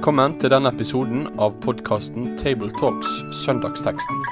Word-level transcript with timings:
Velkommen 0.00 0.38
til 0.40 0.48
denne 0.48 0.70
episoden 0.72 1.26
av 1.44 1.58
podkasten 1.60 2.30
Tabletalks 2.40 3.18
Søndagsteksten, 3.42 4.22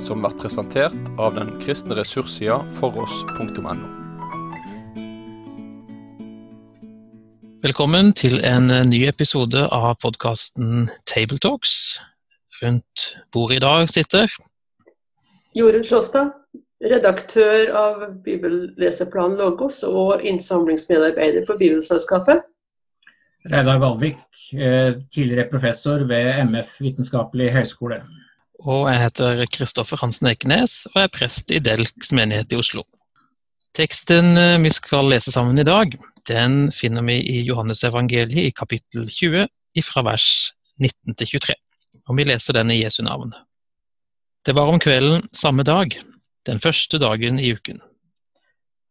som 0.00 0.22
blir 0.24 0.32
presentert 0.40 1.10
av 1.20 1.34
den 1.36 1.50
kristne 1.60 1.98
ressurssida 1.98 2.56
foross.no. 2.78 3.74
Velkommen 7.60 8.14
til 8.16 8.40
en 8.40 8.72
ny 8.88 9.02
episode 9.12 9.68
av 9.68 10.00
podkasten 10.00 10.88
Tabletalks. 11.04 11.76
Rundt 12.62 13.10
bordet 13.28 13.60
i 13.60 13.64
dag 13.68 13.92
sitter 13.92 14.32
Jorunn 15.52 15.84
Slåstad, 15.84 16.32
redaktør 16.80 17.74
av 17.76 18.06
Bibelleseplan 18.24 19.36
Logos 19.36 19.84
og 19.84 20.24
innsamlingsmedarbeider 20.24 21.44
på 21.44 21.60
Bibelselskapet. 21.60 22.48
Reidar 23.48 23.78
Valvik, 23.80 24.18
eh, 24.52 24.94
tidligere 25.14 25.48
professor 25.50 26.04
ved 26.08 26.28
MF 26.48 26.80
vitenskapelig 26.80 27.52
høgskole. 27.54 28.02
Og 28.58 28.88
jeg 28.90 29.00
heter 29.00 29.44
Kristoffer 29.54 30.00
Hansen 30.02 30.28
Eikenes 30.28 30.82
og 30.94 31.02
er 31.04 31.12
prest 31.14 31.52
i 31.54 31.60
Delks 31.62 32.12
menighet 32.12 32.52
i 32.52 32.58
Oslo. 32.58 32.84
Teksten 33.78 34.36
eh, 34.36 34.58
vi 34.60 34.72
skal 34.74 35.08
lese 35.12 35.32
sammen 35.32 35.58
i 35.58 35.66
dag, 35.66 35.94
den 36.28 36.68
finner 36.72 37.04
vi 37.06 37.20
i 37.22 37.40
Johannes 37.46 37.84
evangeliet 37.88 38.50
i 38.50 38.52
kapittel 38.52 39.08
20, 39.08 39.48
fra 39.86 40.02
vers 40.02 40.26
19 40.82 41.14
til 41.14 41.38
23. 41.38 41.54
Og 42.08 42.16
vi 42.18 42.24
leser 42.26 42.56
den 42.58 42.72
i 42.74 42.80
Jesu 42.82 43.04
navn. 43.06 43.30
Det 44.44 44.56
var 44.56 44.68
om 44.68 44.80
kvelden 44.82 45.28
samme 45.32 45.62
dag, 45.62 45.94
den 46.48 46.60
første 46.60 46.98
dagen 46.98 47.38
i 47.38 47.52
uken. 47.54 47.78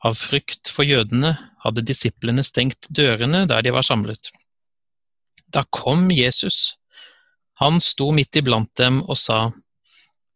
Av 0.05 0.15
frykt 0.15 0.69
for 0.71 0.87
jødene 0.87 1.33
hadde 1.63 1.83
disiplene 1.85 2.45
stengt 2.45 2.87
dørene 2.93 3.45
der 3.49 3.65
de 3.65 3.73
var 3.75 3.85
samlet. 3.85 4.31
Da 5.47 5.63
kom 5.69 6.11
Jesus. 6.11 6.77
Han 7.59 7.81
sto 7.81 8.11
midt 8.11 8.35
iblant 8.35 8.71
dem 8.77 9.01
og 9.07 9.17
sa, 9.17 9.51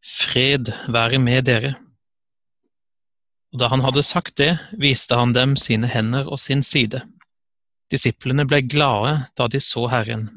Fred 0.01 0.71
være 0.89 1.19
med 1.21 1.45
dere. 1.45 1.75
Og 3.51 3.59
da 3.61 3.67
han 3.69 3.83
hadde 3.85 4.03
sagt 4.07 4.37
det, 4.39 4.55
viste 4.79 5.17
han 5.17 5.35
dem 5.35 5.57
sine 5.59 5.89
hender 5.91 6.29
og 6.31 6.39
sin 6.39 6.63
side. 6.63 7.03
Disiplene 7.91 8.47
ble 8.47 8.63
glade 8.63 9.17
da 9.37 9.47
de 9.51 9.59
så 9.61 9.85
Herren. 9.91 10.29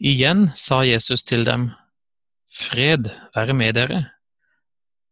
Igjen 0.00 0.48
sa 0.56 0.80
Jesus 0.86 1.24
til 1.28 1.44
dem, 1.44 1.68
Fred 2.48 3.10
være 3.36 3.54
med 3.54 3.76
dere. 3.76 4.00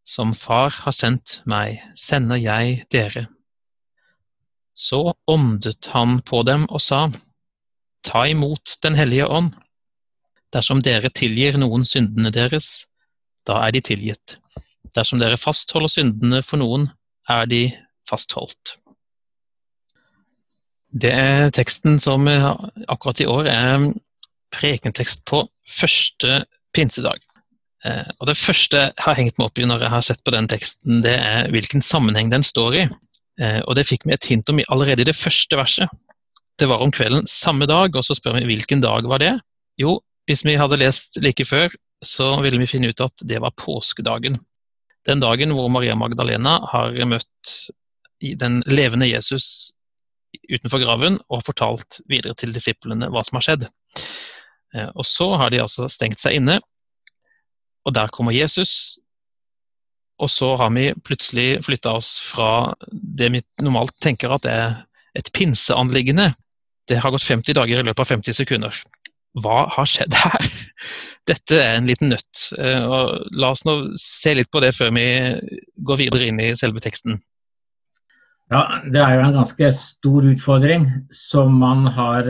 Som 0.07 0.33
Far 0.35 0.71
har 0.85 0.95
sendt 0.95 1.41
meg, 1.45 1.83
sender 1.99 2.41
jeg 2.41 2.87
dere. 2.95 3.27
Så 4.73 5.15
åndet 5.27 5.91
han 5.93 6.21
på 6.23 6.43
dem 6.47 6.65
og 6.71 6.81
sa, 6.81 7.09
Ta 8.07 8.27
imot 8.31 8.79
Den 8.83 8.95
hellige 8.95 9.27
ånd. 9.27 9.55
Dersom 10.55 10.81
dere 10.85 11.11
tilgir 11.11 11.59
noen 11.59 11.85
syndene 11.85 12.31
deres, 12.33 12.87
da 13.47 13.59
er 13.67 13.75
de 13.75 13.83
tilgitt. 13.85 14.37
Dersom 14.95 15.21
dere 15.21 15.39
fastholder 15.41 15.91
syndene 15.91 16.41
for 16.47 16.63
noen, 16.63 16.89
er 17.29 17.49
de 17.51 17.63
fastholdt. 18.09 18.77
Det 20.95 21.11
er 21.11 21.51
teksten 21.53 21.99
som 22.01 22.29
akkurat 22.31 23.21
i 23.21 23.27
år 23.29 23.51
er 23.51 23.89
prekentekst 24.55 25.27
på 25.29 25.43
første 25.69 26.45
pinsedag. 26.73 27.19
Og 28.21 28.27
Det 28.31 28.37
første 28.39 28.79
jeg 28.87 29.03
har 29.03 29.19
hengt 29.19 29.37
meg 29.37 29.51
opp 29.51 29.59
i 29.59 29.67
når 29.67 29.83
jeg 29.83 29.93
har 29.93 30.07
sett 30.07 30.23
på 30.25 30.33
den 30.35 30.49
teksten, 30.49 31.03
det 31.03 31.19
er 31.19 31.51
hvilken 31.51 31.83
sammenheng 31.83 32.31
den 32.31 32.47
står 32.47 32.79
i. 32.79 32.87
Og 33.67 33.75
Det 33.77 33.87
fikk 33.87 34.07
vi 34.07 34.15
et 34.15 34.31
hint 34.31 34.49
om 34.49 34.63
allerede 34.71 35.03
i 35.03 35.11
det 35.11 35.19
første 35.19 35.59
verset. 35.59 35.91
Det 36.57 36.69
var 36.71 36.81
om 36.81 36.93
kvelden 36.95 37.27
samme 37.29 37.67
dag, 37.69 37.93
og 37.93 38.05
så 38.05 38.17
spør 38.17 38.39
vi 38.39 38.47
hvilken 38.49 38.81
dag 38.81 39.05
var 39.09 39.21
det? 39.21 39.35
Jo, 39.77 39.99
hvis 40.29 40.45
vi 40.47 40.57
hadde 40.57 40.79
lest 40.81 41.19
like 41.21 41.45
før, 41.45 41.75
så 42.05 42.31
ville 42.45 42.61
vi 42.61 42.69
finne 42.71 42.89
ut 42.93 43.01
at 43.05 43.25
det 43.29 43.41
var 43.45 43.55
påskedagen. 43.57 44.39
Den 45.07 45.21
dagen 45.21 45.53
hvor 45.55 45.69
Maria 45.71 45.95
Magdalena 45.95 46.59
har 46.73 46.97
møtt 47.09 47.57
den 48.41 48.63
levende 48.67 49.09
Jesus 49.09 49.75
utenfor 50.49 50.81
graven 50.83 51.19
og 51.33 51.45
fortalt 51.45 52.01
videre 52.09 52.35
til 52.37 52.53
disiplene 52.57 53.11
hva 53.13 53.23
som 53.25 53.39
har 53.39 53.45
skjedd. 53.47 53.69
Og 54.97 55.05
så 55.09 55.29
har 55.41 55.53
de 55.53 55.61
altså 55.63 55.91
stengt 55.93 56.21
seg 56.21 56.41
inne, 56.41 56.59
og 57.87 57.95
der 57.95 58.11
kommer 58.13 58.35
Jesus. 58.35 58.97
Og 60.17 60.33
så 60.33 60.55
har 60.57 60.73
vi 60.73 60.89
plutselig 61.05 61.61
flytta 61.69 61.93
oss 62.01 62.17
fra 62.25 62.73
det 62.91 63.29
vi 63.35 63.45
normalt 63.63 63.95
tenker 64.03 64.33
at 64.33 64.49
er 64.49 64.75
et 65.17 65.29
pinseanliggende. 65.37 66.33
Det 66.87 67.01
har 67.03 67.11
gått 67.11 67.27
50 67.27 67.57
dager 67.59 67.81
i 67.81 67.87
løpet 67.87 68.05
av 68.05 68.11
50 68.15 68.37
sekunder. 68.37 68.77
Hva 69.43 69.67
har 69.75 69.89
skjedd 69.91 70.15
her? 70.17 70.51
Dette 71.31 71.59
er 71.59 71.77
en 71.77 71.89
liten 71.89 72.13
nøtt. 72.13 72.47
Og 72.57 73.33
la 73.37 73.51
oss 73.53 73.67
nå 73.67 73.77
se 74.01 74.37
litt 74.39 74.51
på 74.53 74.63
det 74.65 74.73
før 74.77 74.95
vi 74.97 75.09
går 75.89 76.01
videre 76.05 76.31
inn 76.31 76.41
i 76.41 76.55
selve 76.59 76.83
teksten. 76.85 77.19
Ja, 78.53 78.81
Det 78.87 79.03
er 79.03 79.17
jo 79.17 79.27
en 79.27 79.39
ganske 79.41 79.73
stor 79.75 80.27
utfordring 80.31 80.87
som 81.11 81.59
man 81.59 81.89
har 81.91 82.29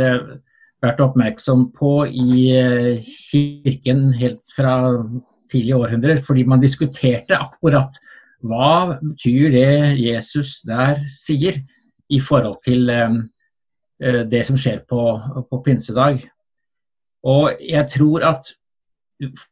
vært 0.85 1.03
oppmerksom 1.05 1.71
på 1.77 2.07
i 2.09 2.57
kirken 3.05 4.09
helt 4.17 4.41
fra 4.57 4.77
tidlige 5.53 5.77
århundrer. 5.77 6.23
Fordi 6.25 6.47
man 6.49 6.65
diskuterte 6.65 7.37
akkurat 7.37 8.01
hva 8.47 8.97
betyr 9.03 9.53
det 9.53 9.71
Jesus 10.01 10.63
der 10.67 11.05
sier 11.13 11.61
i 12.09 12.21
forhold 12.23 12.63
til 12.65 12.89
det 13.99 14.43
som 14.45 14.59
skjer 14.61 14.83
på, 14.89 15.03
på 15.51 15.59
pinsedag. 15.65 16.21
Og 17.27 17.63
jeg 17.65 17.89
tror 17.91 18.27
at 18.29 18.51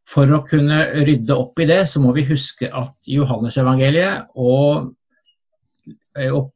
for 0.05 0.29
å 0.29 0.43
kunne 0.45 0.77
rydde 1.07 1.35
opp 1.35 1.57
i 1.59 1.67
det, 1.69 1.81
så 1.89 2.01
må 2.03 2.13
vi 2.15 2.27
huske 2.27 2.69
at 2.69 3.09
Johannesevangeliet 3.09 4.35
og, 4.37 4.91
og, 6.27 6.51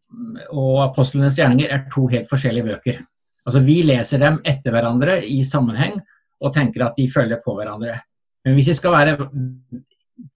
og 0.53 0.75
apostlenes 0.85 1.39
gjerninger 1.39 1.73
er 1.73 1.88
to 1.94 2.05
helt 2.11 2.29
forskjellige 2.29 2.69
bøker. 2.69 3.01
Altså 3.49 3.63
Vi 3.66 3.79
leser 3.88 4.22
dem 4.22 4.38
etter 4.47 4.75
hverandre 4.75 5.19
i 5.25 5.41
sammenheng 5.47 5.97
og 6.39 6.53
tenker 6.55 6.85
at 6.85 6.99
de 6.99 7.09
følger 7.11 7.41
på 7.44 7.55
hverandre. 7.57 7.97
Men 8.45 8.55
hvis 8.55 8.69
vi 8.72 8.78
skal 8.78 8.95
være 8.95 9.17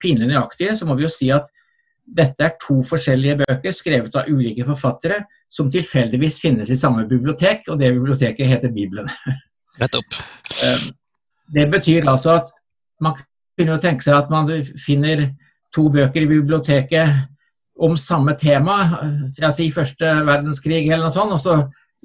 pinlig 0.02 0.28
nøyaktige, 0.28 0.74
så 0.76 0.88
må 0.88 0.96
vi 0.98 1.06
jo 1.06 1.12
si 1.12 1.30
at 1.32 1.46
dette 2.04 2.44
er 2.44 2.58
to 2.60 2.80
forskjellige 2.84 3.44
bøker 3.44 3.72
skrevet 3.72 4.16
av 4.18 4.28
ulike 4.28 4.66
forfattere 4.66 5.22
som 5.54 5.70
tilfeldigvis 5.70 6.40
finnes 6.42 6.70
i 6.70 6.78
samme 6.78 7.04
bibliotek, 7.08 7.68
og 7.68 7.78
det 7.78 7.92
biblioteket 7.94 8.50
heter 8.50 8.72
Bibelen. 8.74 9.10
Nettopp. 9.80 10.18
Det 11.54 11.68
betyr 11.70 12.08
altså 12.10 12.38
at 12.40 12.50
man 13.02 13.16
kunne 13.58 13.76
jo 13.76 13.82
tenke 13.82 14.06
seg 14.06 14.18
at 14.18 14.32
man 14.32 14.50
finner 14.82 15.28
to 15.74 15.88
bøker 15.94 16.24
i 16.24 16.30
biblioteket 16.30 17.24
om 17.82 17.96
samme 17.98 18.36
tema, 18.38 18.76
jeg 19.34 19.54
sier 19.56 19.74
første 19.74 20.10
verdenskrig 20.26 20.84
eller 20.84 21.08
noe 21.08 21.14
sånt, 21.14 21.34
og 21.34 21.42
så 21.42 21.56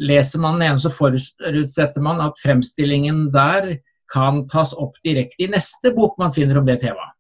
leser 0.02 0.42
man 0.42 0.58
den 0.58 0.72
ene, 0.72 0.82
så 0.82 0.90
forutsetter 0.94 2.02
man 2.02 2.22
at 2.26 2.40
fremstillingen 2.42 3.28
der 3.34 3.76
kan 4.10 4.48
tas 4.50 4.74
opp 4.74 4.98
direkte 5.06 5.46
i 5.46 5.50
neste 5.52 5.92
bok 5.94 6.18
man 6.22 6.34
finner 6.34 6.58
om 6.58 6.66
det 6.66 6.80
temaet. 6.82 7.14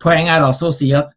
Poenget 0.00 0.38
er 0.38 0.46
altså 0.46 0.70
å 0.70 0.76
si 0.76 0.88
at 0.96 1.12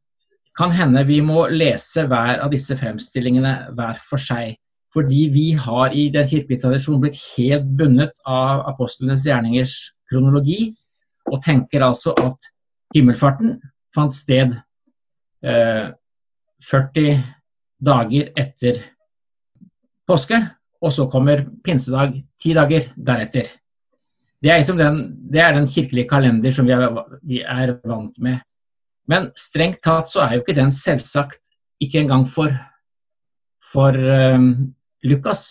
kan 0.58 0.74
hende 0.74 1.04
vi 1.08 1.20
må 1.26 1.48
lese 1.50 2.06
hver 2.10 2.44
av 2.44 2.52
disse 2.54 2.78
fremstillingene 2.78 3.74
hver 3.78 4.00
for 4.10 4.22
seg. 4.22 4.56
Fordi 4.94 5.24
vi 5.34 5.48
har 5.58 5.94
i 5.98 6.10
den 6.14 6.28
kirkelige 6.30 6.62
tradisjonen 6.62 7.02
blitt 7.02 7.22
helt 7.34 7.72
bundet 7.80 8.20
av 8.30 8.62
apostlenes 8.70 9.26
gjerningers 9.26 9.74
kronologi, 10.12 10.76
og 11.32 11.42
tenker 11.42 11.86
altså 11.86 12.14
at 12.22 12.50
himmelfarten 12.94 13.56
fant 13.96 14.14
sted 14.14 14.54
eh, 15.42 15.88
40 16.70 17.24
dager 17.84 18.30
etter 18.40 18.84
påske, 20.08 20.38
og 20.84 20.94
så 20.94 21.08
kommer 21.10 21.46
pinsedag 21.64 22.20
ti 22.44 22.54
dager 22.54 22.92
deretter. 22.96 23.50
Det 24.44 24.52
er, 24.52 24.60
liksom 24.60 24.78
den, 24.78 25.04
det 25.32 25.40
er 25.40 25.56
den 25.56 25.70
kirkelige 25.72 26.10
kalender 26.10 26.52
som 26.52 26.68
vi 26.68 26.76
er, 26.76 26.90
vi 27.24 27.40
er 27.42 27.78
vant 27.88 28.20
med. 28.20 28.44
Men 29.10 29.32
strengt 29.36 29.82
tatt 29.84 30.12
så 30.12 30.24
er 30.24 30.36
jo 30.36 30.44
ikke 30.44 30.58
den 30.58 30.72
selvsagt 30.72 31.42
ikke 31.84 32.04
engang 32.04 32.26
for, 32.30 32.54
for 33.74 33.98
um, 33.98 34.74
Lukas. 35.04 35.50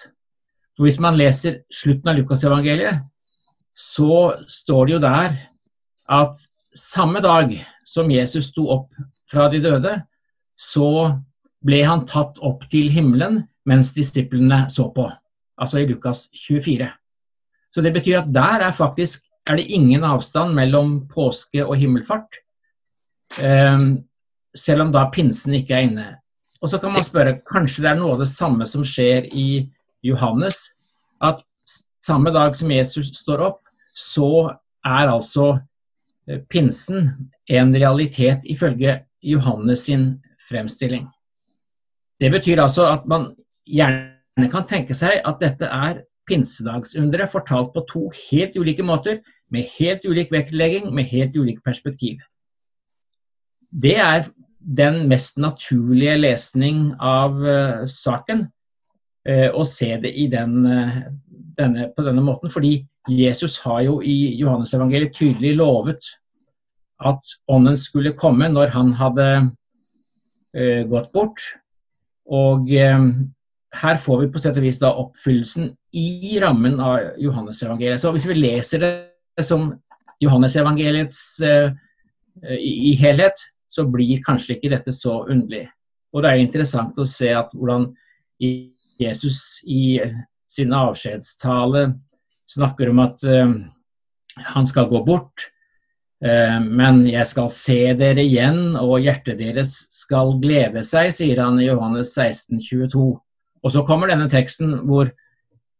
For 0.76 0.86
Hvis 0.86 1.00
man 1.02 1.18
leser 1.20 1.60
slutten 1.72 2.08
av 2.08 2.16
Lukasevangeliet, 2.20 3.02
så 3.76 4.38
står 4.48 4.86
det 4.86 4.94
jo 4.94 5.02
der 5.04 5.36
at 6.12 6.40
samme 6.76 7.20
dag 7.24 7.52
som 7.88 8.10
Jesus 8.12 8.50
sto 8.52 8.68
opp 8.72 8.88
fra 9.30 9.48
de 9.52 9.60
døde, 9.64 9.98
så 10.56 11.12
ble 11.64 11.82
han 11.84 12.06
tatt 12.08 12.40
opp 12.44 12.64
til 12.72 12.90
himmelen 12.92 13.42
mens 13.68 13.92
disiplene 13.96 14.66
så 14.72 14.88
på. 14.94 15.06
Altså 15.60 15.82
i 15.82 15.86
Lukas 15.88 16.26
24. 16.46 16.88
Så 17.72 17.84
det 17.84 17.92
betyr 17.94 18.22
at 18.22 18.32
der 18.32 18.66
er 18.68 18.76
faktisk 18.76 19.24
er 19.48 19.58
det 19.58 19.70
ingen 19.74 20.04
avstand 20.06 20.54
mellom 20.54 21.06
påske 21.10 21.64
og 21.64 21.76
himmelfart. 21.76 22.42
Um, 23.40 24.02
selv 24.56 24.84
om 24.84 24.92
da 24.92 25.06
pinsen 25.12 25.56
ikke 25.56 25.76
er 25.76 25.86
inne. 25.86 26.08
Og 26.62 26.70
så 26.70 26.78
kan 26.78 26.92
man 26.94 27.04
spørre, 27.04 27.38
kanskje 27.48 27.84
det 27.84 27.90
er 27.92 27.98
noe 27.98 28.16
av 28.16 28.22
det 28.22 28.30
samme 28.30 28.66
som 28.68 28.84
skjer 28.86 29.26
i 29.32 29.64
Johannes. 30.06 30.60
At 31.22 31.42
samme 32.02 32.32
dag 32.34 32.54
som 32.58 32.70
Jesus 32.70 33.10
står 33.18 33.42
opp, 33.48 33.60
så 33.96 34.52
er 34.86 35.10
altså 35.10 35.56
eh, 36.28 36.42
pinsen 36.50 37.10
en 37.50 37.74
realitet 37.74 38.44
ifølge 38.44 39.00
Johannes 39.22 39.86
sin 39.88 40.06
fremstilling. 40.48 41.08
Det 42.20 42.30
betyr 42.30 42.62
altså 42.62 42.86
at 42.92 43.06
man 43.10 43.32
gjerne 43.66 44.48
kan 44.50 44.66
tenke 44.70 44.94
seg 44.94 45.20
at 45.26 45.42
dette 45.42 45.66
er 45.66 46.02
pinsedagsunderet 46.30 47.32
fortalt 47.32 47.72
på 47.74 47.82
to 47.90 48.02
helt 48.30 48.56
ulike 48.56 48.84
måter, 48.86 49.18
med 49.50 49.66
helt 49.78 50.06
ulik 50.08 50.30
vektlegging, 50.32 50.86
med 50.94 51.10
helt 51.10 51.36
ulik 51.36 51.58
perspektiv. 51.64 52.22
Det 53.72 53.96
er 53.96 54.26
den 54.62 55.06
mest 55.08 55.38
naturlige 55.40 56.16
lesning 56.20 56.92
av 57.00 57.38
uh, 57.40 57.84
saken 57.90 58.46
uh, 59.28 59.48
å 59.56 59.64
se 59.66 59.94
det 60.02 60.12
den, 60.32 60.58
uh, 60.66 60.98
denne, 61.58 61.88
på 61.96 62.04
denne 62.06 62.22
måten. 62.24 62.52
Fordi 62.52 62.82
Jesus 63.08 63.58
har 63.64 63.82
jo 63.86 63.98
i 64.04 64.36
Johannesevangeliet 64.38 65.16
tydelig 65.16 65.56
lovet 65.58 66.12
at 67.02 67.36
ånden 67.50 67.74
skulle 67.78 68.14
komme 68.14 68.46
når 68.52 68.70
han 68.76 68.92
hadde 68.94 69.26
gått 70.86 71.08
bort. 71.16 71.40
Og 72.30 72.68
her 72.68 73.96
får 73.98 74.20
vi 74.20 74.28
på 74.30 74.42
sett 74.42 74.58
og 74.60 74.66
vis 74.66 74.78
da 74.78 74.92
oppfyllelsen 75.00 75.72
i 75.96 76.38
rammen 76.42 76.76
av 76.78 77.16
Johannesevangeliet. 77.18 77.98
Så 77.98 78.12
hvis 78.14 78.28
vi 78.28 78.36
leser 78.36 78.84
det 78.84 79.46
som 79.48 79.72
Johannesevangeliets 80.22 81.22
uh, 81.42 81.72
i, 82.54 82.92
i 82.92 82.94
helhet, 83.00 83.42
så 83.72 83.86
blir 83.88 84.20
kanskje 84.24 84.56
ikke 84.56 84.72
dette 84.74 84.92
så 84.94 85.22
underlig. 85.24 85.66
Og 86.12 86.24
det 86.24 86.32
er 86.32 86.42
interessant 86.42 86.98
å 87.00 87.08
se 87.08 87.30
at 87.32 87.52
hvordan 87.56 87.88
Jesus 89.00 89.62
i 89.64 89.96
sin 90.52 90.74
avskjedstale 90.76 91.86
snakker 92.52 92.92
om 92.92 93.00
at 93.06 93.24
uh, 93.24 93.54
han 94.52 94.68
skal 94.68 94.90
gå 94.90 95.00
bort, 95.06 95.46
uh, 96.24 96.58
men 96.60 97.06
jeg 97.08 97.24
skal 97.30 97.48
se 97.54 97.80
dere 97.96 98.26
igjen, 98.26 98.76
og 98.76 99.00
hjertet 99.00 99.40
deres 99.40 99.74
skal 99.94 100.36
glede 100.42 100.84
seg, 100.84 101.08
sier 101.16 101.40
han 101.40 101.60
i 101.62 101.70
Johannes 101.70 102.12
16, 102.12 102.60
22. 102.60 103.08
Og 103.62 103.72
så 103.72 103.84
kommer 103.88 104.10
denne 104.10 104.28
teksten 104.28 104.82
hvor 104.90 105.08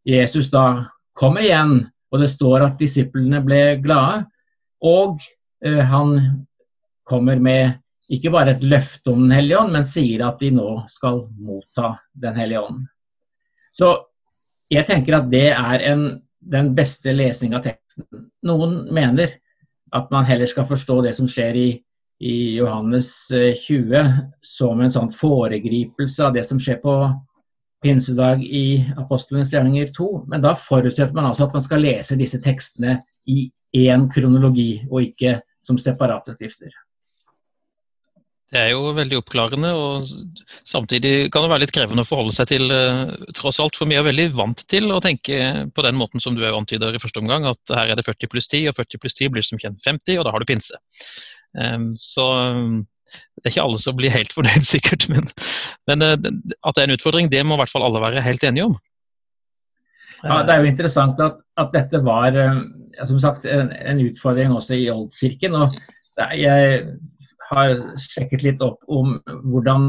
Jesus 0.08 0.48
da 0.54 0.88
kommer 1.18 1.44
igjen, 1.44 1.82
og 2.12 2.22
det 2.22 2.30
står 2.32 2.64
at 2.66 2.80
disiplene 2.80 3.42
ble 3.44 3.60
glade. 3.82 4.24
Og 4.82 5.20
eh, 5.64 5.82
han 5.86 6.16
kommer 7.08 7.38
med 7.42 7.81
ikke 8.12 8.32
bare 8.34 8.56
et 8.56 8.64
løfte 8.66 9.12
om 9.12 9.22
Den 9.22 9.36
hellige 9.36 9.60
ånd, 9.60 9.72
men 9.72 9.86
sier 9.86 10.24
at 10.26 10.40
de 10.42 10.50
nå 10.54 10.82
skal 10.90 11.26
motta 11.38 11.94
Den 12.12 12.36
hellige 12.36 12.62
ånd. 12.62 12.82
Så 13.72 13.92
jeg 14.72 14.86
tenker 14.88 15.18
at 15.18 15.30
det 15.32 15.48
er 15.52 15.86
en, 15.92 16.04
den 16.40 16.72
beste 16.76 17.12
lesning 17.14 17.54
av 17.56 17.64
teksten. 17.66 18.28
Noen 18.44 18.82
mener 18.92 19.38
at 19.92 20.12
man 20.12 20.26
heller 20.28 20.48
skal 20.48 20.68
forstå 20.68 21.02
det 21.06 21.14
som 21.16 21.28
skjer 21.28 21.56
i, 21.60 21.68
i 22.24 22.36
Johannes 22.56 23.12
20 23.30 23.96
eh, 23.98 24.14
som 24.44 24.80
en 24.80 24.92
sånn 24.92 25.12
foregripelse 25.12 26.24
av 26.24 26.36
det 26.36 26.46
som 26.48 26.60
skjer 26.60 26.80
på 26.84 26.96
pinsedag 27.82 28.44
i 28.44 28.80
Apostlenes 28.96 29.52
gjerninger 29.52 29.92
2. 29.96 30.10
Men 30.32 30.44
da 30.44 30.54
forutsetter 30.56 31.16
man 31.16 31.28
altså 31.30 31.48
at 31.48 31.56
man 31.56 31.64
skal 31.64 31.84
lese 31.84 32.18
disse 32.20 32.40
tekstene 32.44 33.00
i 33.28 33.50
én 33.76 34.08
kronologi, 34.12 34.82
og 34.90 35.08
ikke 35.08 35.38
som 35.64 35.78
separate 35.80 36.34
skrifter. 36.34 36.72
Det 38.52 38.60
er 38.60 38.74
jo 38.74 38.90
veldig 38.92 39.16
oppklarende, 39.16 39.70
og 39.72 40.08
samtidig 40.68 41.30
kan 41.32 41.46
det 41.46 41.50
være 41.54 41.62
litt 41.62 41.72
krevende 41.72 42.04
å 42.04 42.08
forholde 42.08 42.34
seg 42.36 42.50
til, 42.50 42.66
eh, 42.68 43.12
tross 43.32 43.58
alt. 43.64 43.78
For 43.78 43.88
vi 43.88 43.96
er 43.96 44.04
veldig 44.04 44.26
vant 44.36 44.64
til 44.68 44.92
å 44.92 45.00
tenke 45.00 45.72
på 45.72 45.84
den 45.86 45.96
måten 45.96 46.20
som 46.20 46.36
du 46.36 46.44
antyder 46.44 46.92
i 46.92 47.00
første 47.00 47.22
omgang, 47.22 47.46
at 47.48 47.72
her 47.72 47.88
er 47.88 47.96
det 47.96 48.04
40 48.04 48.28
pluss 48.28 48.48
10, 48.48 48.68
og 48.68 48.76
40 48.76 49.00
pluss 49.00 49.16
10 49.16 49.32
blir 49.32 49.46
som 49.46 49.58
kjent 49.58 49.80
50, 49.80 50.18
og 50.18 50.26
da 50.26 50.34
har 50.34 50.38
du 50.38 50.44
pinse. 50.44 50.76
Ehm, 51.56 51.94
så 51.96 52.26
det 53.40 53.48
er 53.48 53.54
ikke 53.54 53.64
alle 53.64 53.80
som 53.80 53.96
blir 53.96 54.12
helt 54.12 54.32
fornøyd, 54.36 54.68
sikkert, 54.74 55.08
men, 55.08 55.24
men, 55.88 56.04
eh, 56.04 56.12
at 56.12 56.76
det 56.76 56.82
er 56.82 56.90
en 56.90 56.96
utfordring, 56.96 57.30
det 57.32 57.44
må 57.46 57.56
i 57.56 57.62
hvert 57.62 57.72
fall 57.72 57.86
alle 57.88 58.04
være 58.04 58.24
helt 58.26 58.44
enige 58.44 58.68
om. 58.68 58.76
Ja, 60.22 60.42
Det 60.44 60.54
er 60.54 60.60
jo 60.60 60.70
interessant 60.70 61.20
at, 61.24 61.40
at 61.56 61.72
dette 61.72 62.02
var 62.04 62.36
eh, 62.36 62.60
som 63.08 63.18
sagt, 63.18 63.48
en, 63.48 63.72
en, 63.72 64.04
utfordring 64.04 64.52
også 64.52 64.76
i 64.76 64.90
Oldkirken. 64.92 65.56
og 65.56 65.80
Jeg 66.36 66.84
har 67.52 67.76
sjekket 68.00 68.46
litt 68.46 68.64
opp 68.64 68.82
om 68.88 69.14
hvordan 69.44 69.86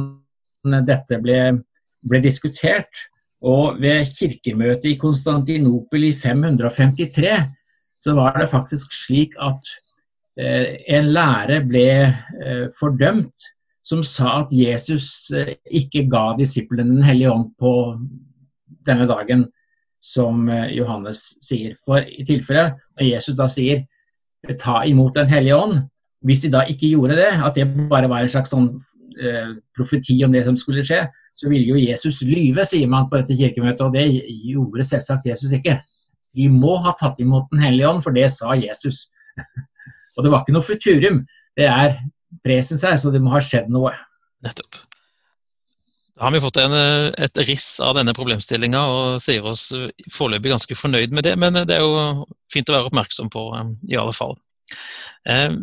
dette 0.87 1.19
ble, 1.23 1.39
ble 2.07 2.21
diskutert. 2.23 2.91
Og 3.43 3.79
ved 3.83 4.07
kirkemøtet 4.15 4.93
i 4.93 4.99
Konstantinopel 4.99 6.11
i 6.11 6.13
553 6.15 7.33
så 8.03 8.13
var 8.15 8.37
det 8.39 8.51
faktisk 8.51 8.93
slik 8.95 9.35
at 9.41 9.67
Eh, 10.33 10.79
en 10.89 11.11
lære 11.13 11.59
ble 11.69 11.89
eh, 12.09 12.63
fordømt 12.73 13.49
som 13.85 13.99
sa 14.01 14.39
at 14.39 14.53
Jesus 14.55 15.29
eh, 15.29 15.53
ikke 15.69 16.07
ga 16.09 16.31
disiplene 16.39 16.95
Den 16.95 17.03
hellige 17.05 17.29
ånd 17.29 17.51
på 17.61 17.73
denne 18.87 19.05
dagen, 19.07 19.45
som 20.03 20.49
Johannes 20.73 21.37
sier. 21.39 21.77
For 21.85 22.01
i 22.01 22.25
tilfelle 22.27 22.73
når 22.97 23.05
Jesus 23.05 23.37
da 23.37 23.45
sier 23.47 23.85
ta 24.59 24.81
imot 24.89 25.13
Den 25.15 25.29
hellige 25.29 25.55
ånd, 25.55 25.77
hvis 26.23 26.43
de 26.43 26.51
da 26.53 26.63
ikke 26.69 26.91
gjorde 26.93 27.17
det, 27.19 27.31
at 27.45 27.57
det 27.57 27.67
bare 27.91 28.09
var 28.11 28.23
en 28.23 28.31
slags 28.31 28.53
sånn 28.53 28.69
eh, 29.19 29.55
profeti 29.75 30.17
om 30.25 30.33
det 30.35 30.45
som 30.47 30.57
skulle 30.59 30.85
skje, 30.85 31.03
så 31.35 31.49
ville 31.49 31.67
jo 31.67 31.79
Jesus 31.81 32.21
lyve, 32.25 32.65
sier 32.67 32.89
man 32.89 33.09
på 33.09 33.19
dette 33.19 33.37
kirkemøtet, 33.37 33.81
og 33.87 33.95
det 33.95 34.05
gjorde 34.45 34.85
selvsagt 34.87 35.27
Jesus 35.27 35.53
ikke. 35.55 35.79
De 36.37 36.47
må 36.49 36.77
ha 36.81 36.93
tatt 36.97 37.19
imot 37.21 37.49
Den 37.51 37.61
hellige 37.61 37.89
ånd, 37.89 38.03
for 38.05 38.15
det 38.15 38.29
sa 38.33 38.55
Jesus. 38.57 39.07
Og 40.13 40.25
det 40.25 40.29
var 40.29 40.43
ikke 40.43 40.53
noe 40.53 40.65
futurum. 40.65 41.23
Det 41.57 41.65
er 41.65 41.95
presens 42.45 42.83
her, 42.85 42.99
så 43.01 43.09
det 43.13 43.21
må 43.21 43.31
ha 43.33 43.39
skjedd 43.41 43.69
noe. 43.73 43.89
Nettopp. 44.45 44.77
Da 46.13 46.27
har 46.27 46.33
vi 46.35 46.41
fått 46.43 46.59
en, 46.61 46.73
et 47.17 47.39
riss 47.47 47.79
av 47.81 47.95
denne 47.97 48.13
problemstillinga 48.13 48.81
og 48.93 49.23
sier 49.25 49.45
oss 49.49 49.71
foreløpig 50.13 50.53
ganske 50.53 50.77
fornøyd 50.77 51.15
med 51.17 51.25
det, 51.25 51.33
men 51.41 51.57
det 51.65 51.79
er 51.79 51.81
jo 51.81 52.27
fint 52.53 52.69
å 52.69 52.75
være 52.75 52.91
oppmerksom 52.91 53.31
på 53.33 53.47
i 53.89 53.97
alle 53.97 54.13
fall. 54.13 54.37
Um, 55.25 55.57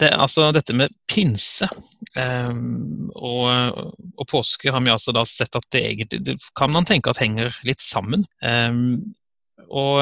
det, 0.00 0.10
altså, 0.14 0.50
dette 0.54 0.74
med 0.76 0.92
pinse 1.10 1.68
um, 2.16 3.10
og, 3.14 3.48
og, 4.16 4.24
påske 4.30 4.72
har 4.72 4.82
vi 4.84 4.92
altså 4.92 5.14
da 5.16 5.24
sett 5.28 5.56
at 5.58 5.66
det 5.74 5.82
egentlig 5.90 6.22
det 6.26 6.36
kan 6.58 6.72
man 6.72 6.88
tenke 6.88 7.10
at 7.12 7.20
henger 7.22 7.56
litt 7.66 7.82
sammen. 7.84 8.26
og 9.68 9.98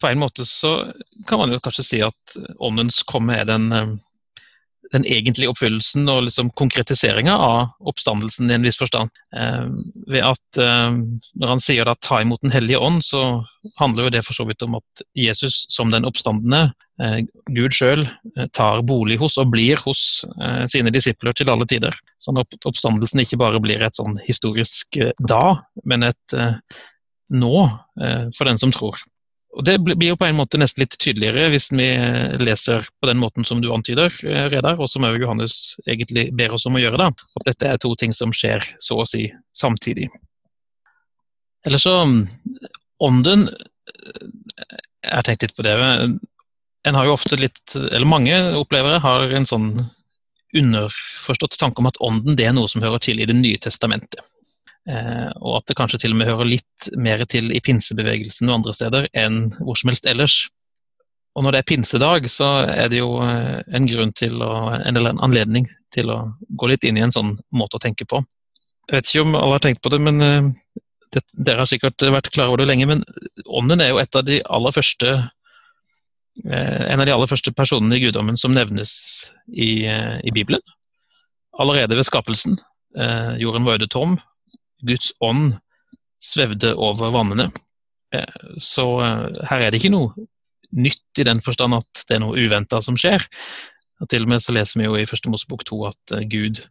på 0.00 0.06
en 0.08 0.20
måte 0.20 0.46
så 0.46 0.92
kan 1.26 1.40
man 1.40 1.52
jo 1.52 1.60
kanskje 1.62 1.84
si 1.84 2.00
at 2.04 2.36
åndens 2.62 3.02
komme 3.08 3.40
er 3.40 3.48
den, 3.48 3.98
den 4.92 5.04
egentlige 5.04 5.50
oppfyllelsen 5.52 6.08
og 6.08 6.24
liksom 6.26 6.50
konkretiseringa 6.56 7.34
av 7.34 7.90
oppstandelsen 7.90 8.50
i 8.50 8.56
en 8.56 8.66
viss 8.66 8.78
forstand. 8.80 9.12
Eh, 9.36 9.66
ved 10.08 10.24
at 10.24 10.60
eh, 10.62 10.90
Når 11.38 11.52
han 11.52 11.60
sier 11.62 11.84
da 11.84 11.94
'ta 11.94 12.22
imot 12.22 12.40
Den 12.42 12.54
hellige 12.54 12.80
ånd', 12.80 13.04
så 13.04 13.44
handler 13.76 14.04
jo 14.04 14.10
det 14.10 14.24
for 14.24 14.34
så 14.34 14.46
vidt 14.48 14.62
om 14.62 14.78
at 14.78 15.02
Jesus 15.16 15.66
som 15.68 15.90
den 15.90 16.06
oppstandende, 16.08 16.72
eh, 17.02 17.20
Gud 17.52 17.74
sjøl, 17.76 18.06
eh, 18.36 18.46
tar 18.52 18.82
bolig 18.82 19.18
hos 19.18 19.38
og 19.38 19.52
blir 19.52 19.76
hos 19.84 20.24
eh, 20.40 20.64
sine 20.66 20.90
disipler 20.94 21.36
til 21.36 21.50
alle 21.50 21.66
tider. 21.66 21.94
Sånn 22.22 22.40
at 22.40 22.48
oppstandelsen 22.64 23.20
ikke 23.24 23.40
bare 23.40 23.60
blir 23.60 23.82
et 23.82 23.98
sånn 23.98 24.18
historisk 24.24 24.98
da, 25.20 25.60
men 25.84 26.02
et 26.02 26.38
nå 27.28 27.54
for 27.98 28.48
den 28.48 28.58
som 28.58 28.72
tror. 28.72 28.96
Og 29.56 29.64
Det 29.64 29.78
blir 29.80 30.10
jo 30.10 30.18
på 30.20 30.26
en 30.28 30.36
måte 30.36 30.58
nesten 30.60 30.84
litt 30.84 30.96
tydeligere 31.00 31.48
hvis 31.52 31.70
vi 31.72 31.88
leser 32.42 32.86
på 33.00 33.08
den 33.08 33.18
måten 33.18 33.46
som 33.48 33.62
du 33.64 33.70
antyder, 33.72 34.12
eh, 34.22 34.48
Redar, 34.52 34.78
og 34.78 34.90
som 34.90 35.06
også 35.06 35.20
Johannes 35.22 35.54
egentlig 35.86 36.28
ber 36.36 36.54
oss 36.54 36.66
om 36.68 36.76
å 36.76 36.82
gjøre. 36.82 36.98
da, 36.98 37.08
At 37.08 37.46
dette 37.46 37.66
er 37.66 37.78
to 37.78 37.94
ting 37.96 38.12
som 38.12 38.30
skjer 38.30 38.62
så 38.78 39.00
å 39.00 39.06
si 39.08 39.30
samtidig. 39.56 40.10
Eller 41.66 41.78
så 41.78 41.96
Ånden 43.00 43.48
Jeg 43.48 45.12
har 45.14 45.22
tenkt 45.22 45.42
litt 45.42 45.56
på 45.56 45.62
det. 45.62 45.74
En 46.84 46.94
har 46.94 47.06
jo 47.06 47.14
ofte 47.14 47.38
litt, 47.38 47.74
eller 47.74 48.06
Mange 48.06 48.34
opplevere 48.58 48.98
har 49.00 49.30
en 49.30 49.46
sånn 49.46 49.86
underforstått 50.56 51.58
tanke 51.60 51.78
om 51.78 51.86
at 51.86 52.00
ånden 52.00 52.36
det 52.36 52.48
er 52.48 52.52
noe 52.56 52.68
som 52.68 52.82
hører 52.82 52.98
til 52.98 53.20
i 53.20 53.26
Det 53.28 53.36
nye 53.36 53.58
testamentet. 53.58 54.20
Eh, 54.88 55.30
og 55.44 55.58
at 55.58 55.68
det 55.68 55.76
kanskje 55.76 56.00
til 56.00 56.14
og 56.14 56.20
med 56.20 56.30
hører 56.30 56.48
litt 56.48 56.86
mer 56.96 57.20
til 57.28 57.50
i 57.52 57.60
pinsebevegelsen 57.64 58.48
og 58.48 58.60
andre 58.60 58.72
steder 58.76 59.08
enn 59.12 59.50
hvor 59.58 59.76
som 59.76 59.92
helst 59.92 60.08
ellers. 60.08 60.38
Og 61.36 61.44
når 61.44 61.54
det 61.54 61.60
er 61.60 61.68
pinsedag, 61.68 62.28
så 62.32 62.48
er 62.72 62.88
det 62.88 63.02
jo 63.02 63.18
eh, 63.20 63.60
en 63.76 63.88
grunn 63.90 64.14
til 64.16 64.40
å, 64.44 64.52
eller 64.78 65.10
en 65.10 65.20
anledning 65.26 65.68
til 65.94 66.08
å 66.14 66.20
gå 66.48 66.70
litt 66.72 66.86
inn 66.88 66.96
i 66.96 67.04
en 67.04 67.12
sånn 67.12 67.34
måte 67.52 67.76
å 67.76 67.84
tenke 67.84 68.08
på. 68.08 68.22
Jeg 68.88 68.96
vet 68.96 69.10
ikke 69.10 69.24
om 69.26 69.36
alle 69.36 69.58
har 69.58 69.64
tenkt 69.66 69.82
på 69.84 69.92
det, 69.92 69.98
men 70.06 70.24
eh, 70.24 70.48
det, 71.12 71.24
dere 71.36 71.66
har 71.66 71.70
sikkert 71.70 72.06
vært 72.08 72.32
klar 72.32 72.48
over 72.48 72.62
det 72.62 72.70
lenge, 72.70 72.88
men 72.88 73.04
ånden 73.44 73.84
er 73.84 73.92
jo 73.92 74.00
et 74.00 74.16
av 74.16 74.24
de 74.24 74.40
aller 74.44 74.74
første 74.76 75.18
en 76.38 77.00
av 77.02 77.02
de 77.02 77.10
aller 77.10 77.26
første 77.26 77.50
personene 77.50 77.96
i 77.96 78.02
guddommen 78.04 78.36
som 78.38 78.52
nevnes 78.54 78.92
i, 79.50 79.88
i 79.90 80.30
Bibelen. 80.30 80.62
Allerede 81.58 81.96
ved 81.98 82.06
skapelsen. 82.06 82.54
Jorden 83.42 83.66
var 83.66 83.80
øde 83.80 83.88
tom, 83.90 84.14
Guds 84.86 85.12
ånd 85.24 85.56
svevde 86.22 86.74
over 86.74 87.12
vannene. 87.14 87.48
Så 88.62 88.84
her 88.98 89.60
er 89.60 89.70
det 89.70 89.80
ikke 89.80 89.92
noe 89.92 90.28
nytt 90.76 91.20
i 91.20 91.26
den 91.26 91.40
forstand 91.44 91.76
at 91.78 92.04
det 92.08 92.16
er 92.16 92.22
noe 92.24 92.38
uventa 92.38 92.80
som 92.84 92.98
skjer. 92.98 93.24
Og 94.02 94.10
til 94.10 94.26
og 94.26 94.32
med 94.32 94.44
så 94.44 94.54
leser 94.54 94.80
vi 94.80 94.86
jo 94.86 94.96
i 94.98 95.06
Første 95.08 95.30
Mosebok 95.32 95.64
to 95.66 95.80
at 95.88 96.14
Gud 96.30 96.62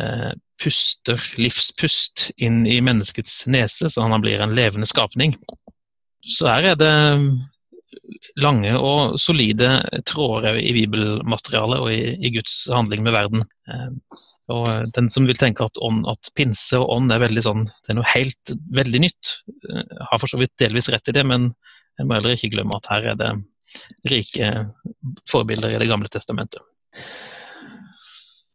eh, 0.00 0.32
puster 0.62 1.20
livspust 1.40 2.30
inn 2.36 2.64
i 2.68 2.78
menneskets 2.84 3.44
nese, 3.52 3.90
så 3.92 4.06
han 4.06 4.22
blir 4.24 4.40
en 4.40 4.54
levende 4.56 4.88
skapning. 4.88 5.36
Så 6.24 6.48
her 6.48 6.72
er 6.72 6.80
det 6.80 6.94
lange 8.42 8.72
og 8.76 9.16
solide 9.20 9.78
tråder 10.08 10.58
i 10.60 10.72
bibelmaterialet 10.76 11.82
og 11.82 11.90
i, 11.92 12.00
i, 12.18 12.32
Guds 12.34 12.64
handling 12.72 13.04
med 13.06 13.14
verden. 13.14 13.44
Eh, 13.70 14.22
så 14.46 14.60
eh, 14.70 14.82
Den 14.96 15.10
som 15.12 15.28
vil 15.28 15.38
tenke 15.40 15.64
at, 15.66 15.78
ånd, 15.82 16.04
at, 16.10 16.32
pinse 16.36 16.78
og 16.80 16.90
ånd 16.98 17.14
er 17.14 17.22
veldig 17.22 17.44
sånn, 17.46 17.66
det 17.66 17.92
er 17.92 17.98
noe 18.00 18.14
helt 18.14 18.54
veldig 18.80 19.02
nytt, 19.06 19.36
eh, 19.70 20.02
har 20.10 20.22
for 20.22 20.30
så 20.30 20.40
vidt 20.40 20.56
delvis 20.62 20.90
rett 20.92 21.12
i 21.12 21.16
det, 21.16 21.24
men 21.26 21.52
en 21.96 22.08
må 22.08 22.18
heller 22.18 22.36
ikke 22.36 22.52
glemme 22.52 22.76
at 22.76 22.90
her 22.92 23.12
er 23.12 23.20
det 23.20 23.32
rike 24.10 24.50
forbilder 25.30 25.74
i 25.74 25.80
Det 25.80 25.88
gamle 25.90 26.10
testamentet. 26.12 26.62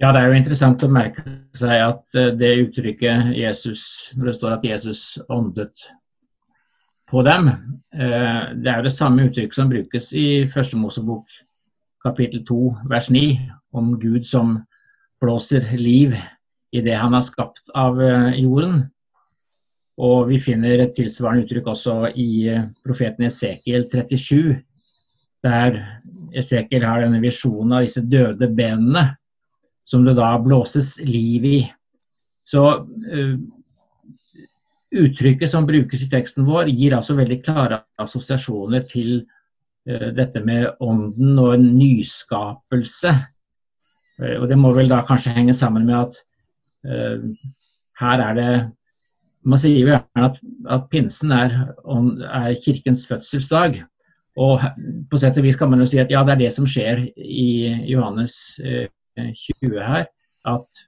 Ja, 0.02 0.12
Det 0.12 0.22
er 0.22 0.32
jo 0.32 0.38
interessant 0.38 0.84
å 0.84 0.90
merke 0.90 1.24
seg 1.58 1.78
at 1.78 2.38
det 2.40 2.56
uttrykket 2.64 3.36
Jesus, 3.38 3.84
når 4.18 4.32
det 4.32 4.38
står 4.38 4.56
at 4.56 4.64
Jesus 4.66 5.02
åndet 5.30 5.90
på 7.12 7.22
dem. 7.28 7.50
Eh, 7.94 8.42
det 8.56 8.72
er 8.72 8.80
jo 8.80 8.88
det 8.88 8.96
samme 8.96 9.28
uttrykket 9.28 9.58
som 9.58 9.72
brukes 9.72 10.12
i 10.16 10.28
Første 10.52 10.80
Mosebok 10.80 11.28
kapittel 12.06 12.46
2 12.48 12.60
vers 12.90 13.10
9, 13.12 13.36
om 13.78 13.94
Gud 14.00 14.26
som 14.26 14.56
blåser 15.22 15.68
liv 15.78 16.16
i 16.72 16.82
det 16.82 16.96
han 16.98 17.14
har 17.14 17.26
skapt 17.26 17.70
av 17.76 18.00
eh, 18.02 18.42
jorden. 18.42 18.86
Og 20.02 20.32
vi 20.32 20.40
finner 20.42 20.82
et 20.82 20.96
tilsvarende 20.98 21.46
uttrykk 21.46 21.68
også 21.74 21.98
i 22.16 22.30
eh, 22.50 22.68
profeten 22.86 23.28
Esekiel 23.28 23.86
37, 23.92 24.56
der 25.44 25.82
Esekiel 26.38 26.86
har 26.88 27.04
denne 27.04 27.20
visjonen 27.22 27.76
av 27.76 27.86
disse 27.86 28.04
døde 28.08 28.48
benene 28.56 29.10
som 29.84 30.06
det 30.08 30.16
da 30.16 30.32
blåses 30.40 30.96
liv 31.04 31.46
i. 31.46 31.60
Så 32.48 32.64
uttrykket 34.92 35.52
som 35.52 35.68
brukes 35.68 36.04
i 36.04 36.10
teksten 36.12 36.46
vår, 36.48 36.72
gir 36.72 36.96
altså 36.98 37.16
veldig 37.18 37.40
klare 37.46 37.82
assosiasjoner 38.02 38.84
til 38.92 39.22
uh, 39.22 40.10
dette 40.18 40.44
med 40.44 40.68
ånden 40.84 41.40
og 41.40 41.56
en 41.56 41.70
nyskapelse. 41.78 43.16
Uh, 44.20 44.36
og 44.42 44.50
Det 44.52 44.60
må 44.60 44.74
vel 44.76 44.92
da 44.92 45.02
kanskje 45.08 45.36
henge 45.38 45.56
sammen 45.58 45.88
med 45.88 45.98
at 46.02 46.22
uh, 46.88 47.32
her 48.02 48.28
er 48.30 48.38
det 48.38 48.54
Man 49.42 49.58
sier 49.58 49.80
jo 49.80 49.88
gjerne 49.90 50.26
at, 50.28 50.36
at 50.70 50.84
pinsen 50.92 51.32
er, 51.34 51.54
er, 51.82 52.52
kirkens 52.62 53.08
fødselsdag. 53.10 53.80
Og 54.38 54.62
på 55.10 55.18
sett 55.18 55.40
og 55.42 55.48
vis 55.48 55.58
kan 55.58 55.72
man 55.72 55.82
jo 55.82 55.88
si 55.90 55.98
at 55.98 56.14
ja, 56.14 56.22
det 56.22 56.36
er 56.36 56.42
det 56.44 56.52
som 56.54 56.68
skjer 56.70 57.08
i 57.18 57.48
Johannes 57.90 58.36
20 59.18 59.82
her. 59.82 60.06
At 60.46 60.84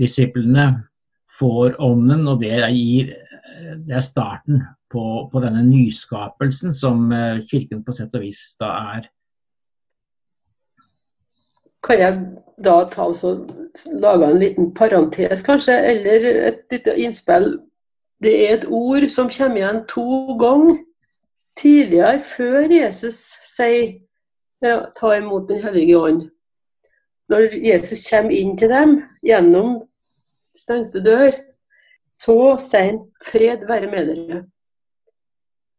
disiplene 0.00 0.70
får 1.36 1.76
ånden, 1.84 2.24
og 2.32 2.40
det 2.40 2.56
gir 2.72 3.12
det 3.86 3.94
er 3.94 4.04
starten 4.04 4.62
på, 4.90 5.28
på, 5.32 5.40
denne 5.40 5.62
nyskapelsen 5.66 6.74
som 6.74 7.12
eh, 7.12 7.44
Kirken 7.48 7.84
på 7.84 7.94
sett 7.96 8.14
og 8.16 8.24
vis 8.24 8.42
da 8.60 8.72
er. 8.96 9.08
Kan 11.84 12.02
jeg 12.02 12.20
da 12.64 12.76
ta 12.90 13.06
og 13.06 13.52
lage 14.02 14.28
en 14.28 14.40
liten 14.42 14.72
parentes, 14.74 15.44
kanskje, 15.46 15.76
eller 15.92 16.28
et 16.48 16.64
lite 16.72 16.96
innspill? 16.98 17.52
Det 18.22 18.34
er 18.34 18.56
et 18.56 18.66
ord 18.66 19.06
som 19.14 19.30
kommer 19.30 19.60
igjen 19.60 19.84
to 19.88 20.34
ganger 20.40 20.80
tidligere, 21.58 22.24
før 22.26 22.66
Jesus 22.72 23.20
sier 23.46 23.98
ja, 24.62 24.88
ta 24.96 25.12
imot 25.14 25.48
Den 25.48 25.62
hellige 25.62 25.98
ånd. 25.98 26.24
Når 27.28 27.54
Jesus 27.62 28.02
kommer 28.10 28.34
inn 28.34 28.56
til 28.58 28.72
dem 28.72 28.96
gjennom 29.22 29.76
stengte 30.56 31.02
dør, 31.04 31.30
så 32.18 32.56
seint. 32.58 33.04
'fred 33.24 33.66
være 33.68 33.90
med 33.90 34.08
dere'. 34.10 34.44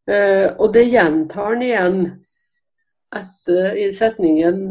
Uh, 0.09 0.55
og 0.57 0.73
det 0.73 0.87
gjentar 0.89 1.53
han 1.53 1.61
igjen 1.61 1.99
etter, 3.15 3.75
i 3.77 3.89
setningen, 3.93 4.63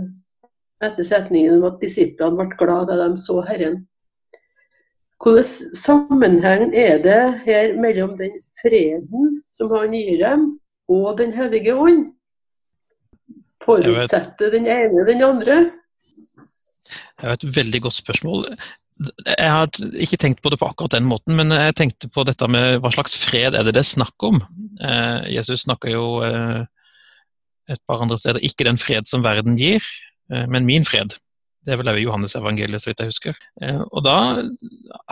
etter 0.82 1.06
setningen 1.06 1.60
om 1.60 1.68
at 1.70 1.78
disiplene 1.82 2.36
ble 2.38 2.58
glad 2.58 2.90
da 2.90 2.96
de 3.04 3.12
så 3.20 3.40
Herren. 3.46 3.84
Hvilken 5.18 5.74
sammenheng 5.74 6.74
er 6.74 7.00
det 7.02 7.22
her 7.44 7.74
mellom 7.74 8.14
den 8.18 8.36
freden 8.60 9.40
som 9.50 9.72
han 9.74 9.94
gir 9.94 10.18
dem, 10.22 10.60
og 10.88 11.18
Den 11.18 11.32
hellige 11.32 11.74
ånd? 11.74 12.14
Forutsetter 13.64 14.50
den 14.50 14.66
ene 14.66 15.04
den 15.04 15.22
andre? 15.22 15.56
Det 17.18 17.26
er 17.26 17.32
et 17.34 17.56
veldig 17.56 17.82
godt 17.82 17.98
spørsmål. 17.98 18.46
Jeg 18.98 19.50
har 19.52 19.68
ikke 20.02 20.18
tenkt 20.18 20.40
på 20.42 20.50
det 20.50 20.58
på 20.58 20.66
akkurat 20.66 20.96
den 20.96 21.06
måten, 21.06 21.36
men 21.38 21.54
jeg 21.54 21.76
tenkte 21.78 22.10
på 22.10 22.24
dette 22.26 22.48
med 22.50 22.80
hva 22.82 22.90
slags 22.94 23.14
fred 23.20 23.54
er 23.54 23.66
det 23.66 23.76
det 23.76 23.84
er 23.84 23.92
snakk 23.92 24.26
om. 24.26 24.40
Eh, 24.82 25.28
Jesus 25.36 25.62
snakker 25.66 25.92
jo 25.92 26.06
eh, 26.26 26.64
et 27.70 27.82
par 27.86 28.02
andre 28.02 28.18
steder 28.18 28.42
ikke 28.42 28.66
den 28.66 28.80
fred 28.80 29.06
som 29.10 29.22
verden 29.26 29.58
gir, 29.60 29.84
eh, 30.32 30.46
men 30.50 30.66
min 30.66 30.86
fred. 30.88 31.14
Det 31.68 31.74
er 31.74 31.80
vel 31.82 31.90
også 31.92 32.00
Johannes 32.00 32.36
evangeliet, 32.38 32.82
så 32.82 32.90
vidt 32.90 33.00
jeg 33.02 33.12
husker. 33.12 33.40
Eh, 33.62 33.80
og 33.92 34.02
da 34.06 34.16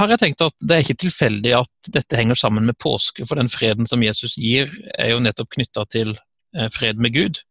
har 0.01 0.15
jeg 0.15 0.23
tenkt 0.23 0.45
at 0.47 0.55
det 0.63 0.77
er 0.77 0.85
ikke 0.87 1.03
tilfeldig 1.07 1.53
at 1.59 1.91
dette 1.93 2.19
henger 2.19 2.39
sammen 2.41 2.67
med 2.67 2.79
påske, 2.83 3.27
for 3.29 3.39
den 3.39 3.51
freden 3.53 3.87
som 3.87 4.03
Jesus 4.03 4.39
gir, 4.41 4.73
er 4.99 5.13
jo 5.13 5.23
nettopp 5.23 5.53
knytta 5.55 5.85
til 5.93 6.15
eh, 6.57 6.71
fred 6.75 7.03
med 7.03 7.15
Gud. 7.15 7.43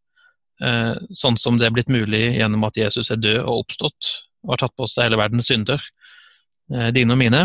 Eh, 0.63 0.95
sånn 1.15 1.37
som 1.37 1.59
det 1.59 1.69
er 1.69 1.75
blitt 1.75 1.91
mulig 1.91 2.23
gjennom 2.39 2.63
at 2.65 2.79
Jesus 2.79 3.11
er 3.11 3.21
død 3.21 3.43
og 3.43 3.65
oppstått 3.65 4.11
og 4.45 4.55
har 4.55 4.63
tatt 4.63 4.75
på 4.77 4.87
seg 4.89 5.09
hele 5.09 5.19
verdens 5.19 5.49
synder. 5.51 5.85
Eh, 6.73 6.89
dine 6.95 7.13
og 7.13 7.19
mine, 7.21 7.41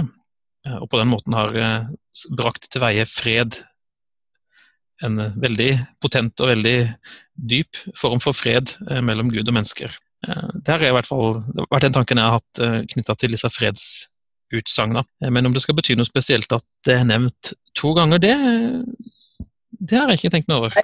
eh, 0.67 0.77
og 0.81 0.89
på 0.89 1.01
den 1.01 1.11
måten 1.11 1.37
har 1.37 1.57
eh, 1.57 1.91
brakt 2.37 2.71
til 2.71 2.83
veie 2.85 3.05
fred. 3.09 3.59
En 5.05 5.21
veldig 5.41 5.73
potent 6.01 6.41
og 6.45 6.53
veldig 6.53 6.79
dyp 7.51 7.77
form 7.97 8.21
for 8.21 8.37
fred 8.37 8.75
mellom 9.01 9.31
Gud 9.33 9.49
og 9.49 9.55
mennesker. 9.57 9.95
Det 10.21 10.69
har 10.69 10.83
i 10.85 10.91
hvert 10.93 11.09
fall 11.09 11.39
vært 11.71 11.87
den 11.87 11.95
tanken 11.95 12.21
jeg 12.21 12.29
har 12.29 12.37
hatt 12.37 12.91
knytta 12.93 13.15
til 13.17 13.33
disse 13.33 13.49
fredsutsagnene. 13.49 15.01
Men 15.33 15.49
om 15.49 15.55
det 15.57 15.63
skal 15.65 15.79
bety 15.79 15.97
noe 15.97 16.05
spesielt 16.05 16.53
at 16.53 16.67
det 16.85 16.99
er 16.99 17.09
nevnt 17.09 17.55
to 17.81 17.95
ganger, 17.97 18.21
det, 18.21 18.35
det 19.73 19.97
har 19.97 20.13
jeg 20.13 20.21
ikke 20.21 20.33
tenkt 20.37 20.53
noe 20.53 20.67
over. 20.67 20.77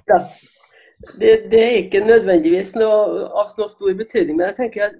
Det, 1.20 1.34
det, 1.52 1.60
er 1.60 1.78
ikke 1.82 2.00
nødvendigvis 2.08 2.72
noe, 2.80 3.28
av 3.36 3.52
noe 3.60 3.68
stor 3.68 4.00
betydning, 4.00 4.40
men 4.40 4.54
jeg 4.54 4.58
tenker 4.62 4.88
at 4.88 4.96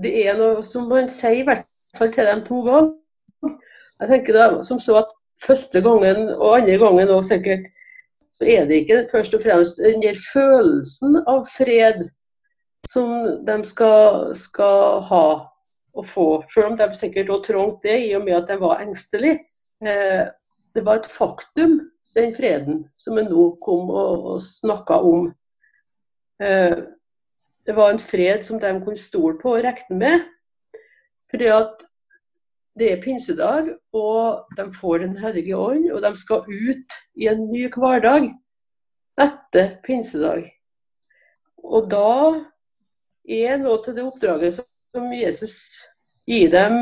det 0.00 0.16
er 0.24 0.40
noe 0.40 0.64
som 0.64 0.88
man 0.88 1.12
sier 1.12 1.42
i 1.42 1.46
hvert 1.50 1.68
fall 1.98 2.12
til 2.14 2.28
dem 2.28 2.42
to 2.46 2.60
ganger. 2.66 2.92
Jeg 4.00 4.10
tenker 4.10 4.36
da 4.36 4.48
som 4.66 4.80
så 4.82 4.98
at 5.04 5.14
første 5.44 5.80
gangen 5.84 6.28
og 6.34 6.58
andre 6.58 6.78
gangen 6.80 7.14
òg 7.14 7.24
sikkert, 7.26 7.70
så 8.38 8.46
er 8.50 8.66
det 8.68 8.82
ikke 8.82 9.04
først 9.12 9.34
og 9.36 9.42
fremst 9.44 9.78
den 9.78 10.02
der 10.02 10.18
følelsen 10.32 11.20
av 11.22 11.44
fred 11.50 12.06
som 12.90 13.10
de 13.46 13.58
skal, 13.64 14.34
skal 14.36 15.04
ha 15.08 15.26
og 15.94 16.08
få, 16.10 16.26
selv 16.50 16.72
om 16.72 16.78
de 16.78 16.88
sikkert 16.98 17.30
òg 17.30 17.44
trengte 17.46 17.88
det 17.88 17.98
i 18.08 18.14
og 18.18 18.24
med 18.26 18.36
at 18.40 18.50
de 18.50 18.58
var 18.60 18.82
engstelige. 18.82 19.44
Eh, 19.84 20.26
det 20.74 20.82
var 20.82 20.98
et 20.98 21.10
faktum, 21.10 21.78
den 22.18 22.34
freden 22.34 22.84
som 22.98 23.18
en 23.18 23.30
nå 23.30 23.46
kom 23.62 23.90
og, 23.94 24.26
og 24.34 24.42
snakka 24.42 24.98
om. 25.06 25.28
Eh, 26.42 26.76
det 27.64 27.76
var 27.76 27.92
en 27.92 28.02
fred 28.02 28.42
som 28.44 28.58
de 28.60 28.72
kunne 28.82 29.00
stole 29.00 29.38
på 29.40 29.54
og 29.54 29.62
regne 29.64 29.98
med. 30.00 30.26
Fordi 31.34 31.46
at 31.50 31.80
det 32.78 32.92
er 32.92 33.00
pinsedag, 33.02 33.72
og 33.92 34.46
de 34.56 34.64
får 34.74 34.98
Den 34.98 35.16
hellige 35.18 35.56
ånd, 35.56 35.90
og 35.90 36.02
de 36.02 36.16
skal 36.16 36.44
ut 36.46 36.94
i 37.18 37.26
en 37.26 37.48
ny 37.50 37.64
hverdag 37.74 38.28
etter 39.18 39.72
pinsedag. 39.82 40.44
Og 41.58 41.88
da 41.90 42.44
er 43.26 43.58
noe 43.58 43.80
til 43.82 43.96
det 43.96 44.04
oppdraget 44.06 44.60
som 44.60 45.08
Jesus 45.10 45.56
gir 46.30 46.52
dem, 46.52 46.76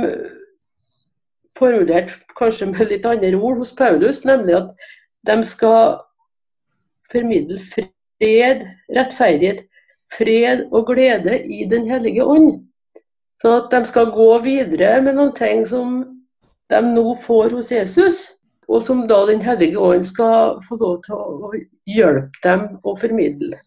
formulert 1.56 2.12
kanskje 2.36 2.68
med 2.74 2.92
litt 2.92 3.08
andre 3.08 3.30
ord 3.36 3.56
hos 3.62 3.72
Paulus, 3.76 4.20
nemlig 4.28 4.58
at 4.58 4.74
de 5.28 5.38
skal 5.48 5.96
formidle 7.08 7.56
fred, 7.72 8.66
rettferdighet, 8.92 9.64
fred 10.12 10.66
og 10.68 10.92
glede 10.92 11.40
i 11.40 11.64
Den 11.64 11.88
hellige 11.88 12.28
ånd. 12.28 12.68
Så 13.42 13.56
at 13.58 13.72
de 13.74 13.82
skal 13.90 14.12
gå 14.14 14.28
videre 14.44 15.00
med 15.02 15.16
noen 15.18 15.32
ting 15.34 15.64
som 15.66 15.98
de 16.70 16.80
nå 16.86 17.16
får 17.24 17.56
hos 17.56 17.72
Jesus, 17.74 18.22
og 18.70 18.84
som 18.86 19.02
da 19.10 19.24
Den 19.26 19.42
hellige 19.42 19.78
ånd 19.78 20.06
skal 20.06 20.60
få 20.62 20.78
lov 20.78 21.00
til 21.02 21.18
å 21.18 21.50
hjelpe 21.90 22.38
dem 22.46 22.68
å 22.86 22.94
formidle. 22.96 23.58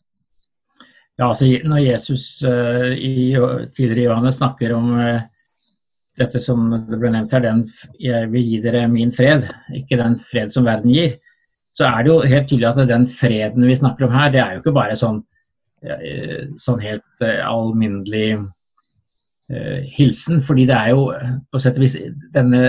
Ja, 1.19 1.29
altså 1.29 1.47
Når 1.47 1.83
Jesus 1.83 2.25
uh, 2.47 2.91
i, 2.95 3.35
tidligere 3.75 4.01
i 4.01 4.07
Johannes 4.07 4.39
snakker 4.39 4.73
om 4.75 4.89
uh, 4.95 5.21
dette 6.19 6.39
som 6.43 6.71
det 6.87 6.99
ble 6.99 7.11
nevnt 7.11 7.35
her, 7.35 7.43
den, 7.43 7.65
jeg 7.99 8.31
vil 8.31 8.49
gi 8.49 8.63
dere 8.63 8.87
min 8.91 9.11
fred, 9.15 9.45
ikke 9.75 9.99
den 9.99 10.17
fred 10.31 10.55
som 10.55 10.67
verden 10.67 10.95
gir, 10.95 11.15
så 11.75 11.89
er 11.91 12.03
det 12.03 12.13
jo 12.13 12.19
helt 12.23 12.47
tydelig 12.47 12.71
at 12.71 12.83
den 12.87 13.07
freden 13.11 13.67
vi 13.67 13.75
snakker 13.75 14.07
om 14.07 14.15
her, 14.15 14.31
det 14.31 14.39
er 14.39 14.55
jo 14.55 14.63
ikke 14.63 14.75
bare 14.75 14.95
sånn, 14.95 15.19
sånn 16.63 16.79
helt 16.79 17.25
alminnelig 17.43 18.29
uh, 18.39 18.45
hilsen. 19.93 20.39
fordi 20.41 20.63
det 20.65 20.73
er 20.73 20.89
jo 20.89 21.03
på 21.53 21.59
sett 21.61 21.75
og 21.77 21.83
vis 21.83 21.99
denne, 22.33 22.61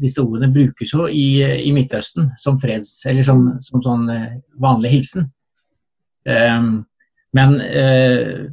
Disse 0.00 0.18
ordene 0.18 0.48
brukes 0.50 0.90
jo 0.90 1.04
i, 1.06 1.44
i 1.62 1.70
Midtøsten 1.70 2.32
som 2.42 2.58
freds, 2.58 3.04
eller 3.06 3.22
som, 3.22 3.44
som 3.62 3.84
sånn 3.84 4.08
vanlig 4.58 4.90
hilsen. 4.96 5.28
Um, 6.26 6.84
men 7.36 7.56
uh, 7.60 8.46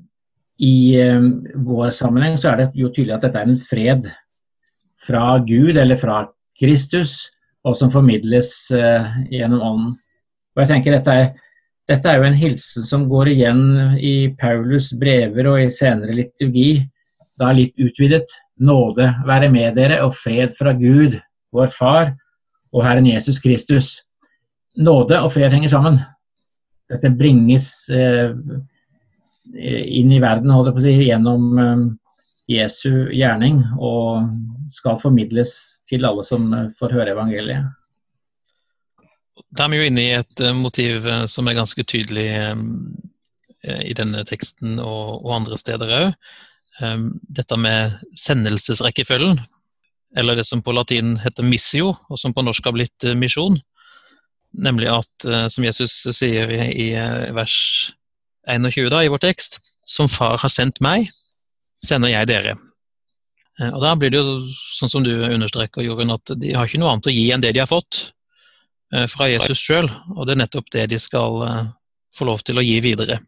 i 0.62 0.76
um, 1.02 1.30
vår 1.66 1.92
sammenheng 1.96 2.38
så 2.40 2.52
er 2.52 2.62
det 2.62 2.72
jo 2.78 2.92
tydelig 2.92 3.18
at 3.18 3.28
dette 3.28 3.42
er 3.42 3.50
en 3.50 3.62
fred 3.62 4.10
fra 5.02 5.38
Gud 5.46 5.78
eller 5.78 5.98
fra 5.98 6.26
Kristus, 6.60 7.32
og 7.66 7.78
som 7.78 7.94
formidles 7.94 8.52
uh, 8.74 9.08
gjennom 9.32 9.64
Ånden. 9.66 9.96
Og 10.52 10.64
jeg 10.64 10.72
tenker 10.74 10.98
dette 10.98 11.16
er, 11.16 11.30
dette 11.90 12.10
er 12.10 12.20
jo 12.20 12.28
en 12.28 12.38
hilsen 12.38 12.86
som 12.86 13.08
går 13.10 13.32
igjen 13.32 13.64
i 13.98 14.16
Paulus 14.40 14.92
brever 15.00 15.50
og 15.50 15.62
i 15.62 15.72
senere 15.74 16.18
liturgi, 16.18 16.82
da 17.42 17.52
litt 17.56 17.74
utvidet. 17.82 18.30
Nåde 18.62 19.10
være 19.28 19.50
med 19.52 19.76
dere 19.80 20.02
og 20.06 20.16
fred 20.16 20.54
fra 20.58 20.76
Gud, 20.78 21.18
vår 21.52 21.72
Far 21.74 22.14
og 22.72 22.86
Herren 22.86 23.10
Jesus 23.10 23.42
Kristus. 23.44 23.96
Nåde 24.78 25.18
og 25.20 25.34
fred 25.34 25.52
henger 25.52 25.74
sammen. 25.74 26.00
Dette 26.92 27.12
bringes 27.16 27.90
eh, 27.92 28.32
inn 29.58 30.12
i 30.12 30.22
verden 30.22 30.54
holdt 30.54 30.72
jeg 30.72 30.78
på 30.78 30.84
å 30.84 30.86
si, 30.86 30.96
gjennom 31.10 31.60
eh, 31.60 31.84
Jesu 32.52 33.12
gjerning 33.16 33.62
og 33.80 34.32
skal 34.76 35.00
formidles 35.02 35.54
til 35.90 36.08
alle 36.08 36.26
som 36.28 36.52
eh, 36.56 36.70
får 36.80 36.96
høre 36.96 37.16
evangeliet. 37.16 37.70
Da 39.52 39.66
er 39.66 39.74
vi 39.74 39.82
jo 39.82 39.90
inne 39.90 40.04
i 40.04 40.14
et 40.20 40.44
eh, 40.44 40.56
motiv 40.56 41.08
eh, 41.08 41.26
som 41.32 41.48
er 41.48 41.60
ganske 41.60 41.86
tydelig 41.88 42.30
i 43.62 43.94
denne 43.94 44.24
teksten 44.26 44.80
og, 44.82 45.20
og 45.22 45.36
andre 45.36 45.58
steder 45.62 45.92
òg. 45.94 46.14
Dette 46.82 47.58
med 47.60 48.00
sendelsesrekkefølgen, 48.18 49.40
eller 50.18 50.36
det 50.36 50.46
som 50.48 50.64
på 50.64 50.74
latin 50.76 51.16
heter 51.22 51.46
missio, 51.48 51.94
og 52.10 52.20
som 52.20 52.34
på 52.34 52.44
norsk 52.44 52.66
har 52.68 52.76
blitt 52.76 53.06
misjon. 53.16 53.60
Nemlig 54.52 54.90
at, 54.92 55.28
som 55.54 55.64
Jesus 55.64 55.94
sier 56.18 56.50
i, 56.52 56.90
vers 57.32 57.56
21 58.50 58.90
da, 58.92 59.04
i 59.06 59.12
vår 59.12 59.22
tekst, 59.24 59.62
som 59.88 60.10
far 60.12 60.42
har 60.42 60.52
sendt 60.52 60.82
meg, 60.84 61.08
sender 61.86 62.12
jeg 62.12 62.30
dere. 62.30 62.58
Eh, 63.60 63.70
og 63.70 63.82
Da 63.84 63.96
blir 63.96 64.12
det 64.14 64.22
jo 64.22 64.40
sånn 64.78 64.92
som 64.92 65.06
du 65.06 65.14
understreker, 65.28 65.84
Jorunn, 65.86 66.14
at 66.14 66.34
de 66.38 66.56
har 66.56 66.68
ikke 66.68 66.82
noe 66.82 66.94
annet 66.96 67.12
å 67.12 67.16
gi 67.16 67.28
enn 67.34 67.44
det 67.44 67.54
de 67.56 67.64
har 67.64 67.70
fått 67.70 68.12
eh, 68.94 69.08
fra 69.12 69.30
Jesus 69.32 69.62
sjøl. 69.62 69.90
Og 70.16 70.26
det 70.26 70.36
er 70.36 70.44
nettopp 70.44 70.72
det 70.74 70.88
de 70.94 71.02
skal 71.02 71.44
eh, 71.48 71.68
få 72.16 72.30
lov 72.30 72.46
til 72.46 72.62
å 72.62 72.66
gi 72.66 72.80
videre. 72.84 73.22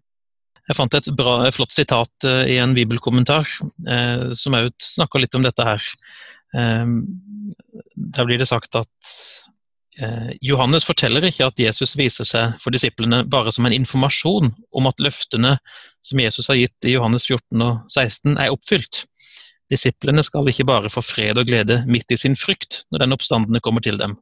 Jeg 0.70 0.78
fant 0.78 0.96
et 0.96 1.10
bra, 1.18 1.52
flott 1.52 1.74
sitat 1.76 2.28
i 2.48 2.56
en 2.64 2.76
bibelkommentar 2.76 3.50
som 4.38 4.56
òg 4.56 4.70
snakker 4.80 5.20
litt 5.20 5.36
om 5.36 5.44
dette 5.44 5.66
her. 5.68 5.88
Der 6.54 8.28
blir 8.28 8.40
det 8.40 8.48
sagt 8.48 8.78
at 8.80 9.12
Johannes 10.42 10.88
forteller 10.88 11.28
ikke 11.28 11.50
at 11.52 11.60
Jesus 11.60 11.98
viser 12.00 12.26
seg 12.26 12.56
for 12.64 12.74
disiplene 12.74 13.26
bare 13.30 13.52
som 13.54 13.68
en 13.68 13.76
informasjon 13.76 14.54
om 14.74 14.88
at 14.90 15.04
løftene 15.04 15.58
som 16.02 16.22
Jesus 16.24 16.48
har 16.50 16.58
gitt 16.62 16.88
i 16.88 16.96
Johannes 16.96 17.28
14 17.28 17.66
og 17.68 17.84
16 17.92 18.38
er 18.38 18.54
oppfylt. 18.56 19.04
Disiplene 19.72 20.24
skal 20.26 20.48
ikke 20.50 20.66
bare 20.70 20.92
få 20.94 21.04
fred 21.06 21.38
og 21.40 21.48
glede 21.50 21.82
midt 21.90 22.12
i 22.14 22.20
sin 22.20 22.40
frykt 22.40 22.86
når 22.92 23.04
den 23.04 23.18
oppstandende 23.18 23.62
kommer 23.64 23.84
til 23.86 24.00
dem. 24.02 24.16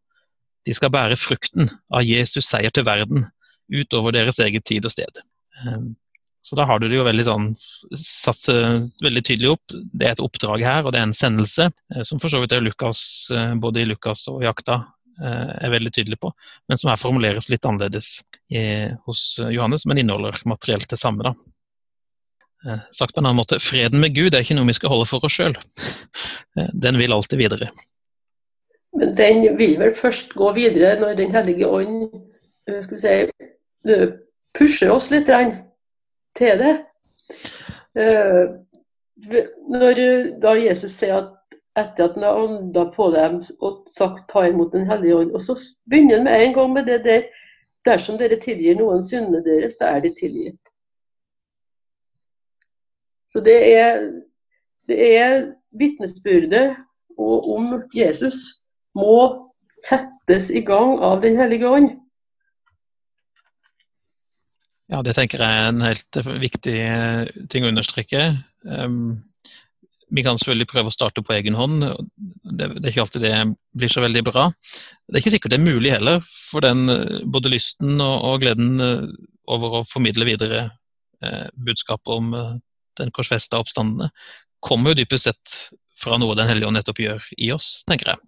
De 0.68 0.74
skal 0.78 0.92
bære 0.94 1.18
frukten 1.18 1.70
av 1.94 2.06
Jesus 2.06 2.50
seier 2.50 2.74
til 2.74 2.86
verden 2.86 3.30
utover 3.72 4.14
deres 4.18 4.42
eget 4.44 4.68
tid 4.68 4.86
og 4.86 4.94
sted. 4.94 5.24
Så 6.42 6.56
da 6.58 6.66
har 6.66 6.80
du 6.80 6.88
det 6.90 6.98
jo 6.98 7.06
veldig 7.06 7.26
sånn 7.28 7.50
satt 8.02 8.48
eh, 8.50 8.80
veldig 9.04 9.22
tydelig 9.28 9.52
opp. 9.54 9.76
Det 9.94 10.08
er 10.08 10.16
et 10.16 10.24
oppdrag 10.24 10.64
her, 10.66 10.82
og 10.84 10.94
det 10.94 11.02
er 11.02 11.06
en 11.06 11.18
sendelse, 11.18 11.70
eh, 11.94 12.02
som 12.08 12.22
for 12.22 12.34
så 12.34 12.42
vidt 12.42 12.56
er 12.58 12.64
Lukas, 12.66 13.04
eh, 13.30 13.54
både 13.62 13.84
i 13.84 13.90
Lukas 13.90 14.26
og 14.32 14.44
Jakta 14.46 14.84
er 15.22 15.70
veldig 15.70 15.92
tydelig 15.94 16.16
på, 16.18 16.32
men 16.72 16.80
som 16.80 16.88
her 16.90 16.98
formuleres 16.98 17.46
litt 17.52 17.66
annerledes 17.68 18.24
hos 19.06 19.20
Johannes, 19.54 19.84
men 19.86 20.00
inneholder 20.02 20.40
materielt 20.50 20.90
det 20.90 20.98
samme. 20.98 21.28
da. 21.28 22.80
Sagt 22.96 23.14
på 23.14 23.22
en 23.22 23.28
annen 23.28 23.38
måte, 23.38 23.60
freden 23.62 24.02
med 24.02 24.16
Gud 24.16 24.34
er 24.34 24.42
ikke 24.42 24.56
noe 24.58 24.72
vi 24.72 24.78
skal 24.80 24.90
holde 24.96 25.06
for 25.12 25.28
oss 25.28 25.36
sjøl. 25.36 25.54
Den 26.88 26.98
vil 26.98 27.14
alltid 27.14 27.38
videre. 27.44 27.70
Men 28.98 29.14
den 29.20 29.44
vil 29.60 29.76
vel 29.84 29.94
først 30.00 30.34
gå 30.34 30.50
videre 30.58 30.96
når 31.04 31.14
Den 31.20 31.36
hellige 31.36 31.70
ånd 31.70 32.10
skal 32.66 32.96
vi 32.96 33.04
si, 33.04 34.02
pusher 34.58 34.96
oss 34.96 35.12
litt 35.14 35.30
til 36.38 36.60
det. 36.62 36.74
Når 39.72 40.02
da 40.42 40.56
Jesus 40.58 40.96
sier 40.98 41.18
at 41.20 41.38
etter 41.78 42.10
at 42.10 42.16
han 42.18 42.24
har 42.24 42.40
ånda 42.40 42.86
på 42.96 43.12
dem 43.12 43.40
og 43.60 43.84
sagt 43.88 44.28
'ta 44.30 44.48
imot 44.48 44.74
Den 44.74 44.90
hellige 44.90 45.16
ånd', 45.16 45.34
og 45.34 45.42
så 45.42 45.56
begynner 45.90 46.16
han 46.16 46.24
med 46.24 46.44
en 46.44 46.54
gang 46.54 46.74
med 46.74 46.86
det 46.86 47.04
der 47.04 47.22
'dersom 47.86 48.18
dere 48.18 48.40
tilgir 48.40 48.76
noen 48.76 49.04
syndene 49.04 49.44
deres, 49.44 49.76
da 49.76 49.86
er 49.86 50.00
de 50.00 50.10
tilgitt'. 50.10 50.68
Så 53.30 53.40
det 53.40 53.76
er, 53.78 54.22
det 54.88 55.18
er 55.18 55.52
vitnesbyrdet 55.72 56.76
om 57.18 57.84
Jesus 57.96 58.36
må 58.96 59.48
settes 59.88 60.50
i 60.50 60.62
gang 60.62 61.00
av 61.00 61.22
Den 61.22 61.40
hellige 61.40 61.70
ånd. 61.70 61.90
Ja, 64.92 65.00
det 65.06 65.16
tenker 65.16 65.40
jeg 65.40 65.58
er 65.58 65.70
en 65.70 65.84
helt 65.86 66.18
viktig 66.42 66.78
eh, 66.84 67.28
ting 67.52 67.64
å 67.64 67.72
understreke. 67.72 68.26
Um, 68.68 69.22
vi 70.12 70.24
kan 70.26 70.36
selvfølgelig 70.36 70.68
prøve 70.68 70.92
å 70.92 70.94
starte 70.94 71.24
på 71.24 71.34
egen 71.38 71.56
hånd. 71.56 71.86
Det, 72.44 72.68
er 72.68 72.90
ikke 72.92 73.06
alltid 73.06 73.24
det 73.24 73.36
blir 73.80 73.92
så 73.92 74.04
veldig 74.04 74.24
bra. 74.28 74.50
Det 75.08 75.16
er 75.16 75.24
ikke 75.24 75.34
sikkert 75.38 75.54
det 75.54 75.62
er 75.62 75.70
mulig 75.70 75.94
heller, 75.94 76.20
for 76.28 76.66
den, 76.66 76.84
eh, 76.92 77.22
både 77.24 77.54
lysten 77.54 78.04
og, 78.04 78.42
gleden 78.44 78.84
eh, 78.84 79.06
over 79.52 79.80
å 79.80 79.86
formidle 79.88 80.28
videre 80.28 80.66
eh, 81.24 81.48
budskapet 81.56 82.12
om 82.12 82.36
den 83.00 83.14
korsfesta 83.16 83.62
oppstandene, 83.64 84.12
kommer 84.62 84.92
jo 84.92 85.00
dypest 85.00 85.30
sett 85.30 85.56
fra 86.02 86.18
noe 86.20 86.36
Den 86.36 86.50
hellige 86.50 86.68
ånd 86.68 86.80
nettopp 86.80 87.00
gjør 87.02 87.32
i 87.38 87.52
oss, 87.56 87.82
tenker 87.90 88.14
jeg. 88.14 88.20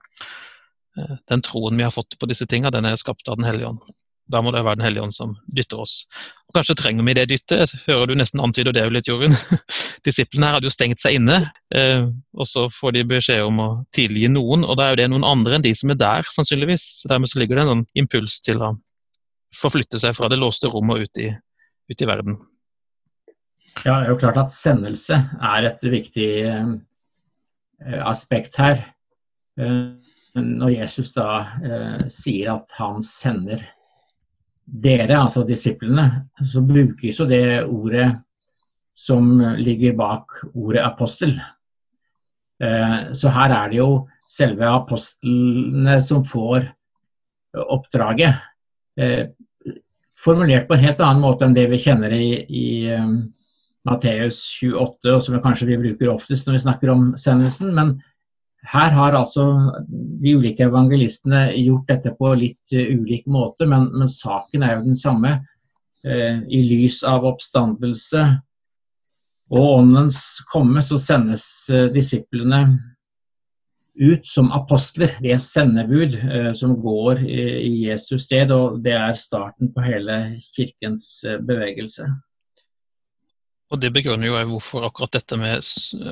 Eh, 0.97 1.15
den 1.29 1.43
troen 1.45 1.77
vi 1.77 1.85
har 1.85 1.93
fått 1.93 2.17
på 2.19 2.29
disse 2.29 2.47
tinga, 2.49 2.71
den 2.73 2.85
er 2.85 2.99
skapt 3.01 3.27
av 3.27 3.39
Den 3.39 3.47
hellige 3.49 3.73
ånd. 3.73 3.83
Da 4.31 4.39
må 4.41 4.53
det 4.55 4.63
være 4.63 4.79
Den 4.79 4.85
hellige 4.85 5.03
ånd 5.03 5.15
som 5.15 5.33
dytter 5.51 5.81
oss. 5.83 6.05
Og 6.47 6.55
Kanskje 6.57 6.75
trenger 6.79 7.05
vi 7.07 7.15
det 7.17 7.25
dyttet, 7.31 7.73
hører 7.87 8.07
du 8.07 8.15
nesten 8.15 8.41
antyder 8.43 8.75
det 8.75 8.85
jo 8.85 8.93
litt, 8.93 9.09
Jorunn. 9.09 9.35
Disiplene 10.07 10.47
her 10.47 10.57
hadde 10.57 10.69
jo 10.69 10.73
stengt 10.73 11.03
seg 11.03 11.17
inne, 11.19 11.39
eh, 11.75 12.05
og 12.37 12.47
så 12.47 12.67
får 12.71 12.95
de 12.95 13.03
beskjed 13.09 13.43
om 13.43 13.59
å 13.59 13.67
tilgi 13.95 14.29
noen, 14.31 14.63
og 14.63 14.79
da 14.79 14.87
er 14.87 14.93
jo 14.93 15.01
det 15.01 15.09
noen 15.11 15.27
andre 15.27 15.57
enn 15.57 15.65
de 15.65 15.73
som 15.75 15.91
er 15.91 15.99
der, 15.99 16.31
sannsynligvis. 16.35 16.87
Dermed 17.09 17.31
så 17.31 17.41
ligger 17.41 17.59
det 17.59 17.67
en 17.67 17.85
impuls 17.99 18.39
til 18.45 18.63
å 18.63 18.73
forflytte 19.59 19.99
seg 20.01 20.15
fra 20.17 20.31
det 20.31 20.39
låste 20.41 20.71
rommet 20.71 20.97
og 20.97 21.09
ut 21.09 21.23
i, 21.25 21.29
ut 21.91 22.05
i 22.05 22.09
verden. 22.09 22.39
Ja, 23.83 23.97
det 23.97 23.99
er 24.05 24.11
jo 24.13 24.19
klart 24.21 24.39
at 24.39 24.53
sendelse 24.55 25.19
er 25.43 25.67
et 25.67 25.83
viktig 25.83 26.31
eh, 26.47 26.73
aspekt 28.05 28.55
her. 28.61 28.85
Eh, 29.59 30.11
når 30.33 30.71
Jesus 30.73 31.11
da 31.13 31.27
sier 32.09 32.55
at 32.55 32.71
han 32.79 33.03
sender 33.05 33.61
dere, 34.65 35.17
altså 35.19 35.43
disiplene, 35.47 36.07
så 36.47 36.63
brukes 36.65 37.19
jo 37.19 37.27
det 37.29 37.63
ordet 37.65 38.09
som 38.95 39.35
ligger 39.57 39.95
bak 39.97 40.39
ordet 40.53 40.83
apostel. 40.85 41.33
Så 43.17 43.31
her 43.33 43.51
er 43.51 43.71
det 43.71 43.79
jo 43.79 43.87
selve 44.29 44.69
apostlene 44.69 45.97
som 46.05 46.21
får 46.25 46.69
oppdraget. 47.73 48.37
Formulert 50.23 50.69
på 50.69 50.77
en 50.77 50.85
helt 50.85 51.01
annen 51.03 51.25
måte 51.25 51.47
enn 51.47 51.57
det 51.57 51.65
vi 51.73 51.81
kjenner 51.81 52.13
i, 52.15 52.29
i 52.47 52.67
Matteus 53.83 54.39
28, 54.61 55.11
og 55.11 55.23
som 55.25 55.41
kanskje 55.43 55.67
vi 55.73 55.81
bruker 55.81 56.13
oftest 56.13 56.47
når 56.47 56.59
vi 56.59 56.65
snakker 56.67 56.93
om 56.93 57.09
sendelsen. 57.19 57.73
Men 57.75 57.97
her 58.63 58.93
har 58.95 59.15
altså 59.17 59.45
de 59.87 60.35
ulike 60.37 60.63
evangelistene 60.63 61.49
gjort 61.57 61.89
dette 61.89 62.13
på 62.19 62.31
litt 62.39 62.75
uh, 62.75 62.93
ulik 62.95 63.27
måte, 63.27 63.67
men, 63.67 63.89
men, 63.91 64.11
saken 64.11 64.63
er 64.63 64.77
jo 64.77 64.87
den 64.87 64.99
samme. 64.99 65.35
Uh, 66.03 66.43
I 66.47 66.63
lys 66.67 67.01
av 67.07 67.27
oppstandelse 67.27 68.23
og 69.53 69.69
åndens 69.81 70.23
komme, 70.51 70.83
så 70.83 70.99
sendes 70.99 71.45
uh, 71.71 71.89
disiplene 71.93 72.63
ut 73.99 74.25
som 74.25 74.49
apostler. 74.55 75.11
De 75.21 75.35
er 75.35 75.41
sendebud 75.43 76.15
som 76.57 76.71
går 76.81 77.19
i 77.29 77.83
Jesus 77.83 78.23
sted, 78.25 78.49
og 78.49 78.79
det 78.81 78.95
er 78.97 79.19
starten 79.21 79.69
på 79.69 79.83
hele 79.85 80.15
kirkens 80.55 81.19
bevegelse. 81.45 82.07
Og 83.73 83.79
Det 83.81 83.89
begrunner 83.89 84.29
jo 84.29 84.37
hvorfor 84.51 84.85
akkurat 84.85 85.15
dette 85.15 85.37
med 85.39 85.65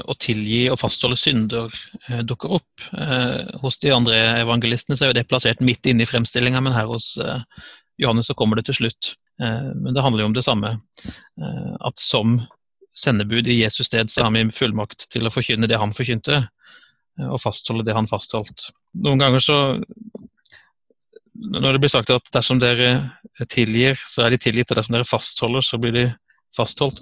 å 0.09 0.15
tilgi 0.17 0.63
og 0.71 0.79
fastholde 0.81 1.17
synder 1.19 1.69
eh, 2.07 2.23
dukker 2.25 2.55
opp. 2.57 2.85
Eh, 2.97 3.51
hos 3.61 3.77
de 3.83 3.91
andre 3.93 4.17
evangelistene 4.39 4.97
så 4.97 5.07
er 5.07 5.13
det 5.13 5.27
plassert 5.29 5.61
midt 5.61 5.85
inne 5.85 6.01
i 6.01 6.09
fremstillinga, 6.09 6.61
men 6.65 6.73
her 6.73 6.89
hos 6.89 7.13
eh, 7.21 7.43
Johannes 8.01 8.31
så 8.31 8.35
kommer 8.37 8.57
det 8.57 8.65
til 8.71 8.79
slutt. 8.81 9.15
Men 9.41 9.95
det 9.95 10.01
handler 10.05 10.21
jo 10.21 10.27
om 10.29 10.33
det 10.35 10.43
samme. 10.45 10.69
At 11.81 12.01
som 12.01 12.35
sendebud 12.97 13.47
i 13.49 13.55
Jesus 13.63 13.87
sted 13.89 14.11
så 14.13 14.27
har 14.27 14.33
vi 14.35 14.43
fullmakt 14.53 15.07
til 15.09 15.25
å 15.25 15.31
forkynne 15.33 15.69
det 15.69 15.79
han 15.81 15.93
forkynte, 15.97 16.43
og 17.25 17.41
fastholde 17.41 17.85
det 17.87 17.95
han 17.97 18.09
fastholdt. 18.09 18.67
Noen 19.01 19.21
ganger 19.21 19.41
så 19.41 19.57
Når 21.33 21.73
det 21.73 21.81
blir 21.81 21.93
sagt 21.93 22.13
at 22.13 22.29
dersom 22.33 22.59
dere 22.61 22.91
tilgir, 23.49 23.97
så 24.05 24.27
er 24.27 24.33
de 24.33 24.41
tilgitt, 24.41 24.69
og 24.69 24.77
dersom 24.77 24.97
dere 24.97 25.09
fastholder, 25.09 25.65
så 25.65 25.81
blir 25.81 25.95
de 25.95 26.05
fastholdt. 26.57 27.01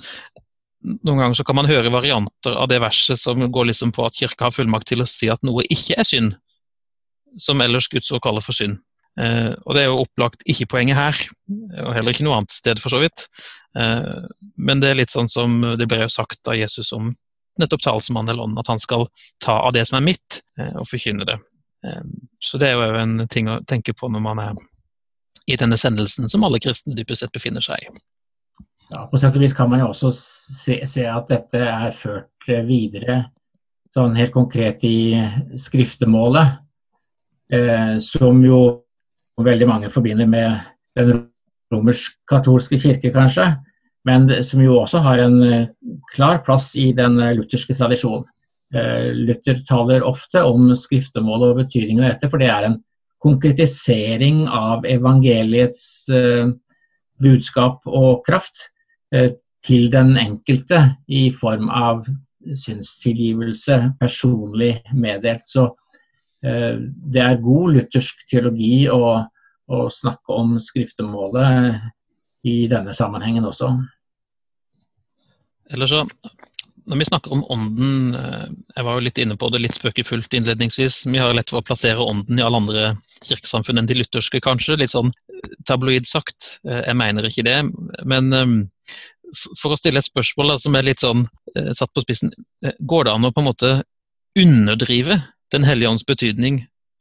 Noen 0.80 1.20
ganger 1.20 1.36
så 1.36 1.44
kan 1.44 1.58
man 1.60 1.68
høre 1.68 1.92
varianter 1.92 2.56
av 2.56 2.70
det 2.72 2.80
verset 2.80 3.20
som 3.20 3.42
går 3.52 3.72
liksom 3.72 3.92
på 3.96 4.06
at 4.08 4.16
kirka 4.16 4.48
har 4.48 4.56
fullmakt 4.56 4.88
til 4.88 5.04
å 5.04 5.10
si 5.10 5.28
at 5.32 5.44
noe 5.44 5.66
ikke 5.68 5.98
er 6.00 6.08
synd, 6.08 6.38
som 7.40 7.60
ellers 7.62 7.90
Guds 7.92 8.12
ord 8.16 8.24
kaller 8.24 8.46
for 8.46 8.56
synd. 8.56 8.80
Eh, 9.20 9.52
og 9.66 9.76
det 9.76 9.84
er 9.84 9.90
jo 9.90 10.04
opplagt 10.06 10.46
ikke 10.48 10.70
poenget 10.72 10.96
her, 10.96 11.20
og 11.84 11.92
heller 11.98 12.16
ikke 12.16 12.24
noe 12.28 12.40
annet 12.40 12.56
sted 12.56 12.80
for 12.80 12.94
så 12.94 13.02
vidt. 13.04 13.28
Eh, 13.76 14.30
men 14.56 14.80
det 14.80 14.94
er 14.94 15.02
litt 15.02 15.12
sånn 15.12 15.28
som 15.32 15.60
det 15.80 15.90
ble 15.90 16.06
jo 16.06 16.14
sagt 16.14 16.48
av 16.48 16.56
Jesus 16.60 16.94
om 16.96 17.12
nettopp 17.60 17.84
talsmannen 17.84 18.32
eller 18.32 18.48
ånden, 18.48 18.62
at 18.62 18.72
han 18.72 18.80
skal 18.80 19.08
ta 19.44 19.60
av 19.68 19.74
det 19.76 19.86
som 19.90 20.00
er 20.00 20.08
mitt, 20.08 20.42
eh, 20.60 20.76
og 20.80 20.88
forkynne 20.88 21.28
det. 21.28 21.40
Eh, 21.86 22.04
så 22.40 22.62
det 22.62 22.72
er 22.72 22.80
jo 22.80 23.02
en 23.02 23.28
ting 23.28 23.52
å 23.52 23.60
tenke 23.68 23.94
på 23.94 24.08
når 24.08 24.24
man 24.24 24.44
er 24.44 24.62
i 25.50 25.58
denne 25.58 25.78
sendelsen 25.82 26.30
som 26.30 26.44
alle 26.46 26.62
kristne 26.62 26.96
dypest 26.96 27.26
sett 27.26 27.36
befinner 27.36 27.64
seg 27.66 27.84
i. 27.84 27.94
Ja, 28.90 29.06
På 29.06 29.20
sett 29.22 29.36
og 29.38 29.44
vis 29.44 29.54
kan 29.54 29.70
man 29.70 29.84
jo 29.84 29.92
også 29.92 30.10
se, 30.16 30.80
se, 30.90 31.06
at 31.06 31.30
dette 31.30 31.62
er 31.62 31.94
ført 31.94 32.50
videre 32.66 33.24
sånn 33.94 34.16
helt 34.18 34.34
konkret 34.34 34.84
i 34.86 35.18
skriftemålet, 35.58 36.60
eh, 37.54 37.96
som 38.02 38.42
jo 38.46 38.60
veldig 39.42 39.68
mange 39.70 39.90
forbinder 39.94 40.30
med 40.30 40.60
den 40.98 41.24
romersk-katolske 41.74 42.80
kirke, 42.82 43.12
kanskje, 43.14 43.48
men 44.08 44.30
som 44.46 44.62
jo 44.64 44.78
også 44.80 45.02
har 45.06 45.22
en 45.24 45.40
eh, 45.44 45.70
klar 46.14 46.42
plass 46.46 46.72
i 46.80 46.90
den 46.98 47.20
eh, 47.22 47.34
lutherske 47.38 47.76
tradisjonen. 47.78 48.26
Eh, 48.74 49.10
Luther 49.18 49.62
taler 49.68 50.06
ofte 50.06 50.44
om 50.46 50.70
skriftemålet 50.78 51.54
og 51.54 51.62
betydningen 51.64 52.06
av 52.06 52.14
dette, 52.14 52.30
for 52.32 52.42
det 52.42 52.50
er 52.54 52.68
en 52.68 52.80
konkretisering 53.20 54.46
av 54.48 54.86
evangeliets 54.88 56.08
budskap 57.20 57.82
og 57.84 58.22
kraft. 58.24 58.70
Eh, 59.16 59.32
til 59.66 59.90
den 59.92 60.14
enkelte 60.18 60.80
i 61.12 61.30
form 61.36 61.68
av 61.70 62.06
synstilgivelse, 62.56 63.76
personlig 64.00 64.78
meddelt. 64.96 65.44
Så 65.50 65.66
eh, 66.46 66.80
det 66.80 67.24
er 67.24 67.42
god 67.44 67.74
luthersk 67.76 68.24
teologi 68.32 68.88
å, 68.92 69.02
å 69.68 69.80
snakke 69.92 70.38
om 70.38 70.56
skriftemålet 70.64 71.82
i 72.48 72.56
denne 72.72 72.96
sammenhengen 72.96 73.50
også. 73.50 73.74
Eller 75.70 75.92
så, 75.92 76.06
når 76.90 77.00
vi 77.02 77.08
snakker 77.08 77.36
om 77.36 77.46
ånden, 77.54 78.16
eh, 78.18 78.48
jeg 78.76 78.88
var 78.88 78.98
jo 78.98 79.06
litt 79.06 79.22
inne 79.22 79.38
på 79.38 79.52
det 79.54 79.62
litt 79.62 79.78
spøkefullt 79.78 80.34
innledningsvis. 80.34 81.04
Vi 81.06 81.22
har 81.22 81.36
lett 81.38 81.54
for 81.54 81.62
å 81.62 81.68
plassere 81.68 82.04
ånden 82.04 82.40
i 82.40 82.46
alle 82.46 82.62
andre 82.64 82.86
kirkesamfunn 83.28 83.82
enn 83.82 83.90
de 83.90 84.00
lutherske, 84.00 84.42
kanskje. 84.42 84.80
Litt 84.82 84.96
sånn 84.96 85.14
tabloid 85.70 86.10
sagt. 86.10 86.58
Jeg 86.66 86.98
mener 86.98 87.30
ikke 87.30 87.46
det. 87.48 87.60
Men 88.10 88.34
for 89.34 89.74
å 89.74 89.78
stille 89.80 90.02
et 90.02 90.08
spørsmål 90.08 90.54
da, 90.54 90.58
som 90.62 90.76
er 90.78 90.88
litt 90.88 91.04
sånn 91.04 91.26
eh, 91.56 91.72
satt 91.78 91.94
på 91.94 92.04
spissen, 92.04 92.34
eh, 92.66 92.76
går 92.80 93.08
det 93.08 93.14
an 93.14 93.30
å 93.30 93.34
på 93.36 93.44
en 93.44 93.50
måte 93.52 93.72
underdrive 94.40 95.22
Den 95.50 95.66
hellige 95.66 95.90
ånds 95.90 96.06
betydning 96.06 96.60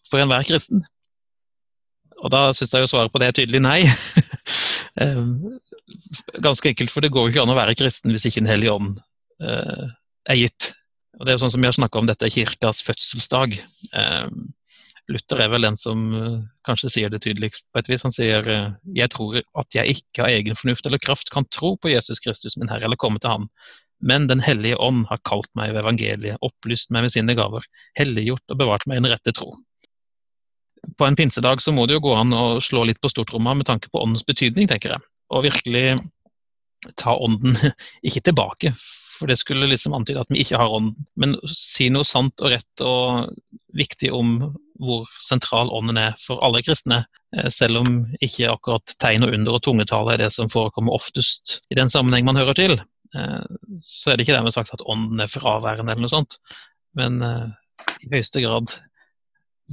for 0.09 0.23
enhver 0.23 0.47
kristen? 0.49 0.81
Og 2.19 2.33
da 2.33 2.49
syns 2.57 2.73
jeg 2.73 2.83
jo 2.83 2.91
svaret 2.91 3.13
på 3.13 3.21
det 3.21 3.29
er 3.29 3.37
tydelig 3.37 3.61
nei. 3.63 3.83
eh, 5.03 5.21
ganske 6.41 6.73
enkelt, 6.73 6.93
for 6.93 7.05
det 7.05 7.13
går 7.13 7.29
jo 7.29 7.35
ikke 7.35 7.45
an 7.45 7.53
å 7.53 7.59
være 7.59 7.77
kristen 7.79 8.15
hvis 8.15 8.25
ikke 8.29 8.43
Den 8.43 8.53
hellige 8.53 8.75
ånd 8.75 8.97
eh, 8.97 9.08
er 9.41 10.39
gitt. 10.39 10.73
Og 11.19 11.27
Det 11.27 11.35
er 11.35 11.41
sånn 11.43 11.53
som 11.55 11.63
vi 11.63 11.69
har 11.69 11.77
snakka 11.77 12.01
om, 12.01 12.07
dette 12.07 12.27
er 12.27 12.35
kirkas 12.35 12.81
fødselsdag. 12.87 13.59
Eh, 13.93 14.29
Luther 15.09 15.41
er 15.41 15.49
vel 15.49 15.65
den 15.65 15.77
som 15.81 16.03
uh, 16.13 16.41
kanskje 16.69 16.91
sier 16.93 17.13
det 17.13 17.23
tydeligst 17.25 17.65
på 17.73 17.81
et 17.81 17.87
vis. 17.89 18.03
Han 18.05 18.13
sier 18.13 18.45
jeg 18.93 19.09
tror 19.15 19.39
at 19.41 19.73
jeg 19.73 20.03
ikke 20.03 20.27
av 20.27 20.35
egen 20.35 20.59
fornuft 20.59 20.85
eller 20.85 21.01
kraft 21.01 21.33
kan 21.33 21.49
tro 21.49 21.79
på 21.81 21.95
Jesus 21.95 22.21
Kristus, 22.21 22.59
min 22.61 22.69
Herre, 22.69 22.85
eller 22.85 23.01
komme 23.01 23.17
til 23.23 23.33
ham. 23.33 23.47
Men 24.05 24.29
Den 24.29 24.45
hellige 24.45 24.77
ånd 24.77 25.07
har 25.09 25.23
kalt 25.25 25.49
meg 25.59 25.73
ved 25.73 25.81
evangeliet, 25.81 26.37
opplyst 26.45 26.93
meg 26.93 27.07
med 27.07 27.15
sine 27.15 27.35
gaver, 27.39 27.65
helliggjort 27.99 28.53
og 28.53 28.61
bevart 28.61 28.85
meg 28.87 28.99
i 28.99 29.03
den 29.03 29.11
rette 29.15 29.33
tro. 29.35 29.55
På 31.01 31.09
en 31.09 31.17
pinsedag 31.17 31.65
så 31.65 31.73
må 31.75 31.89
det 31.89 31.97
jo 31.97 32.05
gå 32.05 32.15
an 32.15 32.37
å 32.37 32.61
slå 32.63 32.85
litt 32.87 33.01
på 33.01 33.11
stortromma 33.11 33.57
med 33.57 33.67
tanke 33.67 33.91
på 33.91 34.05
åndens 34.05 34.29
betydning, 34.29 34.69
tenker 34.71 34.95
jeg. 34.95 35.07
Og 35.33 35.49
virkelig 35.49 35.99
ta 37.01 37.17
ånden 37.17 37.57
ikke 38.07 38.23
tilbake, 38.29 38.77
for 39.19 39.31
det 39.31 39.39
skulle 39.41 39.69
liksom 39.69 39.95
antyde 39.97 40.23
at 40.23 40.31
vi 40.33 40.43
ikke 40.45 40.61
har 40.61 40.73
ånden. 40.73 41.07
Men 41.19 41.37
si 41.51 41.89
noe 41.93 42.07
sant 42.07 42.39
og 42.45 42.53
rett 42.55 42.85
og 42.87 43.35
viktig 43.77 44.13
om 44.15 44.39
hvor 44.79 45.09
sentral 45.27 45.73
ånden 45.75 45.99
er 46.01 46.19
for 46.23 46.43
alle 46.45 46.63
kristne. 46.65 47.03
Eh, 47.37 47.49
selv 47.53 47.83
om 47.83 47.99
ikke 48.25 48.51
akkurat 48.53 48.95
tegn 49.03 49.27
og 49.27 49.35
under 49.35 49.59
og 49.59 49.65
tungetale 49.67 50.15
er 50.15 50.25
det 50.25 50.31
som 50.35 50.51
forekommer 50.53 50.97
oftest 50.97 51.59
i 51.73 51.79
den 51.79 51.91
sammenheng 51.93 52.29
man 52.29 52.39
hører 52.39 52.57
til. 52.59 52.79
Eh, 53.15 53.47
så 53.83 54.13
er 54.13 54.17
det 54.17 54.27
ikke 54.27 54.37
dermed 54.39 54.55
sagt 54.55 54.75
at 54.75 54.85
ånden 54.87 55.21
er 55.25 55.33
fraværende 55.33 55.93
eller 55.93 56.07
noe 56.07 56.15
sånt. 56.15 56.39
Men 56.99 57.23
eh, 57.25 57.49
i 58.05 58.13
høyeste 58.13 58.43
grad 58.45 58.79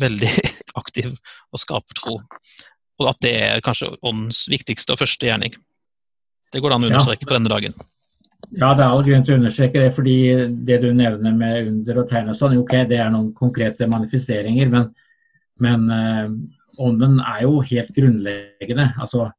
veldig 0.01 0.31
aktiv 0.81 1.13
og 1.13 1.61
skaper 1.61 2.01
tro. 2.01 2.19
Og 3.01 3.11
at 3.11 3.21
det 3.23 3.35
er 3.43 3.63
kanskje 3.63 3.93
åndens 4.01 4.45
viktigste 4.51 4.95
og 4.95 5.01
første 5.03 5.27
gjerning. 5.27 5.55
Det 6.53 6.61
går 6.63 6.71
det 6.71 6.77
an 6.77 6.87
å 6.87 6.89
understreke 6.93 7.25
ja. 7.25 7.29
på 7.29 7.35
denne 7.35 7.51
dagen. 7.51 7.75
Ja, 8.55 8.69
det 8.75 8.83
er 8.83 8.91
all 8.91 9.03
grunn 9.03 9.23
til 9.25 9.35
å 9.35 9.39
understreke 9.39 9.81
det. 9.81 9.93
fordi 9.95 10.17
det 10.67 10.77
du 10.83 10.91
nevner 10.93 11.33
med 11.35 11.67
under 11.71 12.01
og 12.01 12.11
tegn 12.11 12.29
og 12.31 12.37
sånn, 12.39 12.57
ok, 12.61 12.75
det 12.89 12.99
er 13.01 13.09
noen 13.11 13.33
konkrete 13.35 13.87
manifiseringer. 13.89 14.69
Men, 14.71 14.91
men 15.59 15.89
øh, 15.91 16.35
ånden 16.85 17.19
er 17.19 17.41
jo 17.43 17.59
helt 17.65 17.91
grunnleggende. 17.95 18.91
Altså, 19.01 19.29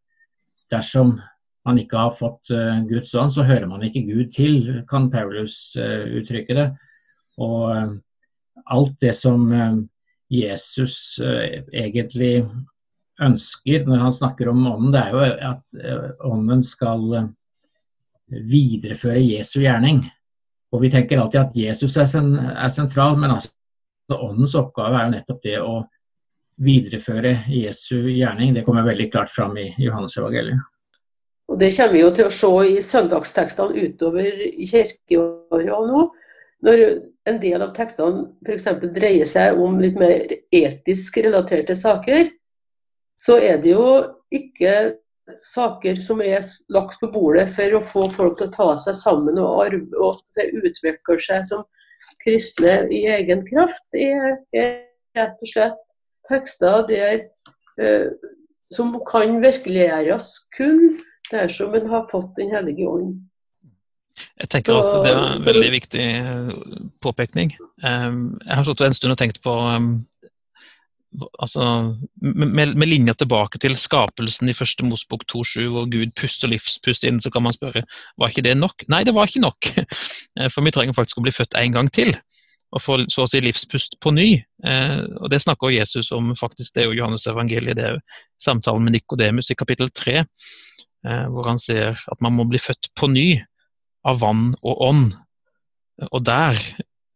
dersom 0.73 1.17
man 1.67 1.81
ikke 1.81 2.03
har 2.03 2.19
fått 2.19 2.53
øh, 2.55 2.83
Guds 2.91 3.15
ånd, 3.15 3.33
så 3.33 3.47
hører 3.47 3.69
man 3.71 3.87
ikke 3.87 4.05
Gud 4.09 4.35
til, 4.35 4.83
kan 4.91 5.09
Paulus 5.11 5.77
øh, 5.81 6.21
uttrykke 6.21 6.59
det. 6.59 6.69
Og 7.41 7.97
alt 8.73 8.95
det 9.01 9.13
som 9.17 9.51
Jesus 10.33 11.21
egentlig 11.21 12.47
ønsker 13.21 13.85
når 13.85 14.01
han 14.01 14.15
snakker 14.17 14.49
om 14.49 14.65
ånden, 14.71 14.95
det 14.95 15.03
er 15.03 15.13
jo 15.13 15.21
at 15.51 16.23
ånden 16.25 16.65
skal 16.65 17.05
videreføre 18.31 19.23
Jesu 19.23 19.61
gjerning. 19.61 20.03
Og 20.75 20.83
Vi 20.83 20.91
tenker 20.91 21.21
alltid 21.21 21.41
at 21.41 21.57
Jesus 21.57 21.97
er, 21.97 22.09
sen, 22.11 22.35
er 22.37 22.69
sentral, 22.73 23.17
men 23.19 23.37
altså, 23.37 23.53
åndens 24.13 24.57
oppgave 24.59 24.99
er 24.99 25.07
jo 25.07 25.15
nettopp 25.15 25.43
det 25.45 25.59
å 25.63 25.77
videreføre 26.63 27.33
Jesu 27.53 28.09
gjerning. 28.11 28.55
Det 28.55 28.65
kommer 28.67 28.87
veldig 28.87 29.11
klart 29.13 29.31
fram 29.31 29.57
i 29.61 29.71
Johannes 29.79 30.17
evangeliet. 30.19 30.61
Og 31.47 31.59
Det 31.59 31.71
kommer 31.77 31.95
vi 31.95 32.03
jo 32.03 32.13
til 32.15 32.27
å 32.27 32.35
se 32.35 32.53
i 32.73 32.83
søndagstekstene 32.83 33.87
utover 33.87 34.41
i 34.47 34.67
kirkeåret 34.67 35.91
nå. 35.91 36.07
Når 36.67 36.83
en 37.29 37.39
del 37.43 37.63
av 37.63 37.75
tekstene 37.77 38.25
f.eks. 38.43 38.67
dreier 38.97 39.29
seg 39.29 39.61
om 39.61 39.77
litt 39.79 39.99
mer 40.01 40.25
etisk 40.51 41.21
relaterte 41.23 41.77
saker, 41.79 42.33
så 43.21 43.39
er 43.39 43.61
det 43.63 43.77
jo 43.77 43.87
ikke 44.35 44.97
saker 45.43 46.01
som 46.03 46.21
er 46.23 46.45
lagt 46.73 47.01
på 47.01 47.09
bordet 47.13 47.49
for 47.57 47.79
å 47.79 47.83
få 47.91 48.05
folk 48.15 48.39
til 48.39 48.49
å 48.49 48.55
ta 48.55 48.69
seg 48.85 48.99
sammen 48.99 49.41
og, 49.43 49.65
arve, 49.67 49.83
og 49.99 50.21
til 50.37 50.63
utvikle 50.63 51.19
seg 51.23 51.47
som 51.49 51.65
kristne 52.25 52.79
i 52.95 53.05
egen 53.17 53.45
kraft. 53.49 53.83
Det 53.95 54.11
er, 54.15 54.83
rett 55.17 55.43
og 55.43 55.49
slett 55.51 55.83
tekster 56.31 56.87
der, 56.91 57.23
uh, 57.81 58.11
som 58.75 58.97
kan 59.07 59.39
virkeliggjøres 59.43 60.33
kun 60.57 60.99
dersom 61.31 61.75
en 61.75 61.89
har 61.91 62.05
fått 62.11 62.37
Den 62.37 62.53
hellige 62.55 62.87
ånd. 62.87 63.15
Jeg 64.41 64.49
tenker 64.53 64.79
at 64.81 64.93
det 65.05 65.13
er 65.13 65.19
en 65.21 65.43
veldig 65.45 65.71
viktig 65.75 66.05
eh, 66.05 66.53
påpekning. 67.05 67.51
Um, 67.85 68.39
jeg 68.47 68.59
har 68.59 68.65
stått 68.65 68.85
en 68.87 68.97
stund 68.97 69.13
og 69.13 69.19
tenkt 69.21 69.43
på 69.45 69.53
um, 69.53 69.91
altså, 71.39 71.65
med, 72.21 72.75
med 72.77 72.89
linja 72.89 73.15
tilbake 73.19 73.61
til 73.63 73.77
skapelsen 73.81 74.51
i 74.51 74.57
første 74.57 74.85
Mosbok 74.87 75.25
2.7, 75.33 75.67
hvor 75.73 75.89
Gud 75.91 76.13
puster 76.19 76.51
livspust 76.51 77.07
inn, 77.09 77.21
så 77.23 77.33
kan 77.33 77.45
man 77.47 77.55
spørre 77.57 77.85
var 78.17 78.33
ikke 78.33 78.45
det 78.47 78.57
nok? 78.59 78.87
Nei, 78.93 79.03
det 79.07 79.15
var 79.17 79.31
ikke 79.31 79.45
nok. 79.45 79.73
Eh, 80.37 80.51
for 80.53 80.67
vi 80.67 80.73
trenger 80.75 80.93
faktisk 80.93 81.17
å 81.17 81.23
bli 81.25 81.33
født 81.33 81.55
en 81.57 81.73
gang 81.73 81.87
til. 81.89 82.11
Og 82.77 82.83
få 82.83 82.99
så 83.09 83.25
å 83.25 83.29
si 83.31 83.41
livspust 83.41 83.95
på 84.05 84.11
ny. 84.13 84.27
Eh, 84.69 84.99
og 85.17 85.31
Det 85.33 85.39
snakker 85.41 85.73
Jesus 85.73 86.11
om, 86.13 86.35
faktisk, 86.37 86.75
det 86.75 86.83
er 86.83 86.91
jo 86.91 86.99
Johannes 86.99 87.25
evangeliet, 87.31 87.79
det 87.79 87.87
er 87.87 87.95
jo 87.95 88.03
samtalen 88.43 88.85
med 88.85 88.99
Nikodemus 88.99 89.49
i 89.53 89.57
kapittel 89.57 89.89
3, 89.89 90.19
eh, 90.21 91.25
hvor 91.33 91.49
han 91.49 91.63
sier 91.63 91.97
at 91.97 92.21
man 92.21 92.37
må 92.37 92.45
bli 92.51 92.61
født 92.61 92.91
på 92.99 93.09
ny 93.15 93.31
av 94.05 94.21
vann 94.21 94.51
og 94.61 94.85
ånd. 94.91 95.17
Og 96.11 96.21
der 96.27 96.61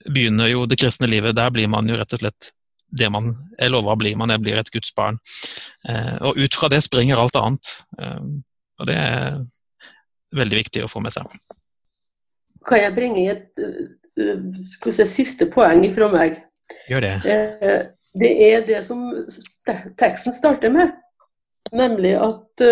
begynner 0.09 0.49
jo 0.49 0.65
det 0.65 0.81
kristne 0.81 1.11
livet. 1.11 1.37
Der 1.37 1.53
blir 1.53 1.69
man 1.69 1.89
jo 1.91 2.01
rett 2.01 2.17
og 2.17 2.25
slett 2.25 2.53
det 2.91 3.11
man 3.13 3.33
er 3.59 3.73
lova 3.73 3.95
å 3.95 4.01
bli. 4.01 4.15
Man 4.19 4.33
blir 4.43 4.59
et 4.61 4.71
Guds 4.75 4.93
barn. 4.97 5.19
Eh, 5.89 6.17
og 6.27 6.39
ut 6.39 6.59
fra 6.59 6.71
det 6.73 6.83
springer 6.87 7.21
alt 7.21 7.39
annet. 7.39 7.73
Eh, 7.99 8.21
og 8.81 8.91
det 8.91 8.99
er 8.99 9.41
veldig 10.37 10.61
viktig 10.63 10.85
å 10.85 10.91
få 10.91 11.03
med 11.05 11.15
seg. 11.15 11.31
Kan 12.67 12.83
jeg 12.83 12.95
bringe 12.97 13.25
et 13.33 13.65
si, 14.85 15.07
siste 15.09 15.49
poeng 15.51 15.85
fra 15.97 16.11
meg? 16.13 16.41
Gjør 16.91 17.07
det. 17.07 17.15
Det 18.21 18.31
er 18.51 18.65
det 18.67 18.81
som 18.87 19.05
teksten 19.99 20.35
starter 20.35 20.73
med, 20.75 20.93
nemlig 21.73 22.17
at 22.19 22.65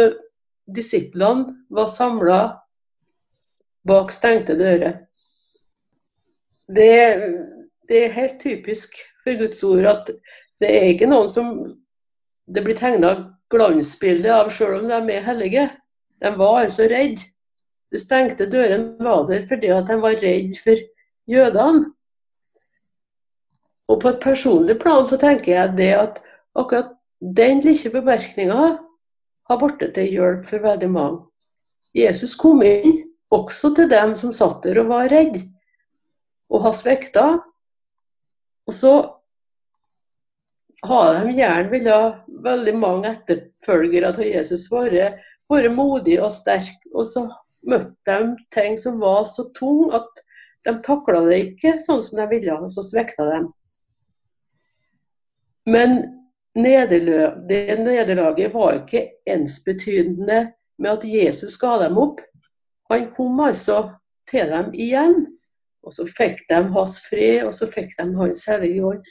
disiplene 0.74 1.54
var 1.72 1.88
samla 1.92 2.40
bak 3.88 4.12
stengte 4.12 4.56
dører. 4.58 4.98
Det, 6.68 6.92
det, 7.88 8.04
er 8.04 8.16
helt 8.16 8.40
typisk 8.42 8.98
for 9.28 9.40
Guds 9.44 9.64
ord 9.68 9.88
at 9.92 10.12
det 10.58 10.70
er 10.74 10.92
ikke 10.92 11.10
noen 11.10 11.28
som 11.30 11.52
det 12.48 12.64
blir 12.64 12.78
tegna 12.78 13.12
glansbilde 13.52 14.32
av 14.32 14.48
selv 14.52 14.80
om 14.80 14.88
de 14.88 15.14
er 15.14 15.26
hellige. 15.26 15.66
De 16.20 16.32
var 16.36 16.64
altså 16.64 16.88
redd. 16.88 17.20
De 17.92 18.00
stengte 18.00 18.48
dørene 18.50 18.96
var 19.04 19.26
der 19.28 19.46
fordi 19.48 19.70
at 19.72 19.88
de 19.88 19.96
var 20.02 20.18
redd 20.20 20.56
for 20.64 20.82
jødene. 21.28 21.86
Og 23.88 24.00
på 24.02 24.10
et 24.12 24.20
personlig 24.20 24.76
plan 24.80 25.06
så 25.08 25.16
tenker 25.20 25.54
jeg 25.54 25.76
det 25.78 25.92
at 25.96 26.18
akkurat 26.58 26.92
den 27.20 27.62
lille 27.64 27.92
bemerkninga 27.92 28.64
har 29.48 29.60
blitt 29.62 29.94
til 29.94 30.10
hjelp 30.12 30.44
for 30.48 30.64
veldig 30.64 30.90
mange. 30.92 31.22
Jesus 31.96 32.34
kom 32.36 32.60
inn 32.62 33.06
også 33.32 33.72
til 33.76 33.88
dem 33.90 34.12
som 34.16 34.34
satt 34.36 34.60
der 34.64 34.82
og 34.82 34.90
var 34.92 35.08
redd 35.12 35.40
og 36.52 36.66
har 36.66 36.76
svikta. 36.76 37.26
Og 38.68 38.76
så 38.76 38.92
har 40.86 41.14
de 41.14 41.34
gjerne 41.34 41.70
villet 41.72 42.18
veldig 42.44 42.74
mange 42.78 43.10
etterfølgere 43.16 44.12
av 44.12 44.22
Jesus 44.22 44.68
være, 44.72 45.10
være 45.50 45.72
modige 45.74 46.22
og 46.22 46.32
sterke. 46.32 46.92
Og 46.94 47.08
så 47.10 47.26
møtte 47.68 47.96
de 48.06 48.36
ting 48.54 48.78
som 48.80 49.00
var 49.02 49.24
så 49.30 49.48
tunge 49.58 49.90
at 49.98 50.22
de 50.66 50.74
takla 50.84 51.22
det 51.26 51.40
ikke 51.46 51.78
sånn 51.84 52.02
som 52.04 52.20
de 52.20 52.28
ville, 52.30 52.54
og 52.54 52.70
så 52.74 52.84
svikta 52.86 53.26
de. 53.26 53.40
Men 55.68 55.98
det 56.58 57.78
nederlaget 57.78 58.54
var 58.54 58.80
ikke 58.80 59.04
ensbetydende 59.28 60.40
med 60.78 60.90
at 60.90 61.04
Jesus 61.04 61.58
ga 61.60 61.76
dem 61.84 61.98
opp. 62.00 62.22
Han 62.90 63.10
kom 63.16 63.40
altså 63.44 63.82
til 64.30 64.50
dem 64.50 64.72
igjen. 64.74 65.26
Og 65.86 65.94
så 65.94 66.04
fikk 66.10 66.40
de 66.50 66.62
hans 66.74 66.98
fred, 67.06 67.44
og 67.46 67.54
så 67.54 67.68
fikk 67.70 67.94
de 67.98 68.08
hans 68.18 68.44
hellige 68.50 68.84
ånd. 68.84 69.04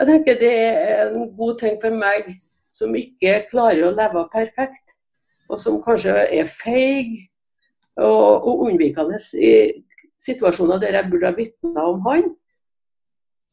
Jeg 0.00 0.08
tenker 0.08 0.38
Det 0.40 0.52
er 0.56 1.10
en 1.10 1.26
god 1.36 1.58
ting 1.60 1.76
for 1.82 1.92
meg 1.92 2.32
som 2.72 2.94
ikke 2.96 3.42
klarer 3.50 3.88
å 3.88 3.92
leve 3.92 4.22
perfekt, 4.32 4.94
og 5.50 5.58
som 5.60 5.80
kanskje 5.82 6.14
er 6.30 6.48
feig 6.48 7.26
og, 7.98 8.46
og 8.46 8.62
unnvikende 8.68 9.18
i 9.36 9.50
situasjoner 10.22 10.80
der 10.80 10.96
jeg 10.96 11.10
burde 11.10 11.28
ha 11.28 11.36
vitna 11.36 11.84
om 11.90 12.00
han. 12.06 12.30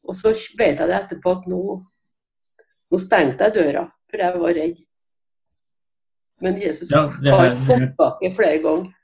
Og 0.08 0.16
så 0.16 0.32
vet 0.56 0.78
jeg 0.78 0.88
det 0.88 0.96
etterpå 1.02 1.34
at 1.36 1.48
nå 1.50 1.62
nå 2.88 3.00
stengte 3.02 3.48
jeg 3.48 3.56
døra, 3.58 3.82
for 4.08 4.22
jeg 4.22 4.40
var 4.40 4.54
redd. 4.56 4.78
Men 6.40 6.62
Jesus 6.62 6.92
ja, 6.94 7.02
har 7.10 7.50
kommet 7.66 7.90
tilbake 7.90 8.30
flere 8.36 8.62
ganger. 8.62 8.94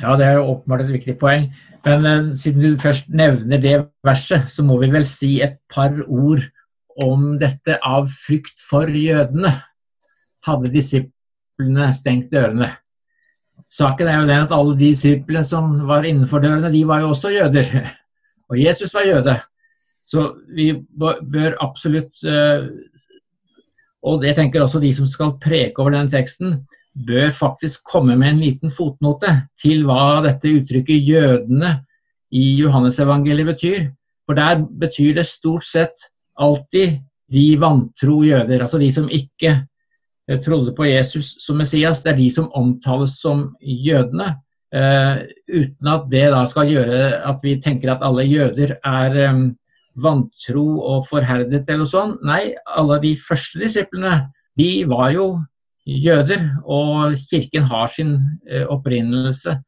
Ja, 0.00 0.16
det 0.18 0.26
er 0.26 0.34
jo 0.36 0.48
åpenbart 0.52 0.82
et 0.84 0.92
viktig 0.92 1.14
poeng. 1.20 1.46
Men 1.86 2.06
uh, 2.06 2.34
siden 2.36 2.64
du 2.64 2.80
først 2.80 3.08
nevner 3.08 3.60
det 3.62 3.76
verset, 4.04 4.50
så 4.52 4.64
må 4.66 4.80
vi 4.82 4.90
vel 4.92 5.06
si 5.08 5.36
et 5.44 5.60
par 5.72 5.94
ord 6.08 6.42
om 7.02 7.36
dette 7.40 7.78
av 7.84 8.08
frykt 8.12 8.60
for 8.62 8.90
jødene. 8.90 9.52
Hadde 10.46 10.72
disiplene 10.72 11.90
stengt 11.96 12.32
dørene? 12.32 12.72
Saken 13.72 14.08
er 14.08 14.20
jo 14.20 14.28
den 14.28 14.46
at 14.46 14.54
alle 14.54 14.76
de 14.78 14.92
disiplene 14.92 15.42
som 15.44 15.72
var 15.88 16.06
innenfor 16.06 16.44
dørene, 16.44 16.72
de 16.72 16.84
var 16.88 17.02
jo 17.02 17.12
også 17.12 17.34
jøder. 17.34 17.72
Og 18.50 18.60
Jesus 18.60 18.94
var 18.94 19.08
jøde. 19.08 19.36
Så 20.06 20.28
vi 20.54 20.70
bør 20.96 21.56
absolutt 21.64 22.20
uh, 22.22 22.68
og 24.06 24.24
jeg 24.24 24.36
tenker 24.38 24.62
også 24.62 24.80
de 24.82 24.92
som 24.94 25.08
skal 25.10 25.34
preke 25.42 25.82
over 25.82 25.96
den 25.96 26.10
teksten, 26.12 26.60
bør 27.06 27.32
faktisk 27.34 27.84
komme 27.90 28.14
med 28.16 28.34
en 28.34 28.42
liten 28.44 28.72
fotnote 28.72 29.32
til 29.60 29.84
hva 29.88 30.22
dette 30.24 30.52
uttrykket 30.60 31.02
'jødene' 31.02 31.74
i 32.32 32.44
Johannesevangeliet 32.60 33.50
betyr. 33.50 33.80
For 34.26 34.38
der 34.38 34.62
betyr 34.62 35.14
det 35.14 35.26
stort 35.26 35.66
sett 35.66 36.06
alltid 36.38 37.00
de 37.32 37.46
vantro 37.58 38.20
jøder, 38.24 38.62
altså 38.62 38.78
de 38.78 38.90
som 38.94 39.08
ikke 39.10 39.52
eh, 40.30 40.40
trodde 40.44 40.74
på 40.76 40.86
Jesus 40.88 41.34
som 41.42 41.58
Messias. 41.58 42.02
Det 42.04 42.14
er 42.14 42.20
de 42.20 42.30
som 42.34 42.50
omtales 42.54 43.18
som 43.22 43.48
jødene. 43.60 44.34
Uh, 44.76 45.22
uten 45.46 45.88
at 45.88 46.08
det 46.10 46.24
da 46.34 46.40
skal 46.50 46.68
gjøre 46.68 46.96
at 47.24 47.38
vi 47.40 47.52
tenker 47.62 47.92
at 47.92 48.02
alle 48.04 48.24
jøder 48.26 48.74
er 48.74 49.14
um, 49.30 49.44
vantro 50.02 50.64
og 50.82 51.06
forherdet 51.08 51.62
eller 51.64 51.84
noe 51.84 51.90
sånt. 51.90 52.24
Nei, 52.26 52.50
alle 52.66 52.98
de 53.04 53.14
første 53.20 53.62
disiplene, 53.62 54.26
de 54.58 54.70
var 54.90 55.12
jo 55.14 55.28
jøder, 55.86 56.48
og 56.64 57.16
kirken 57.30 57.66
har 57.70 57.88
sin 57.92 58.16
eh, 58.50 58.66
opprinnelse 58.66 59.58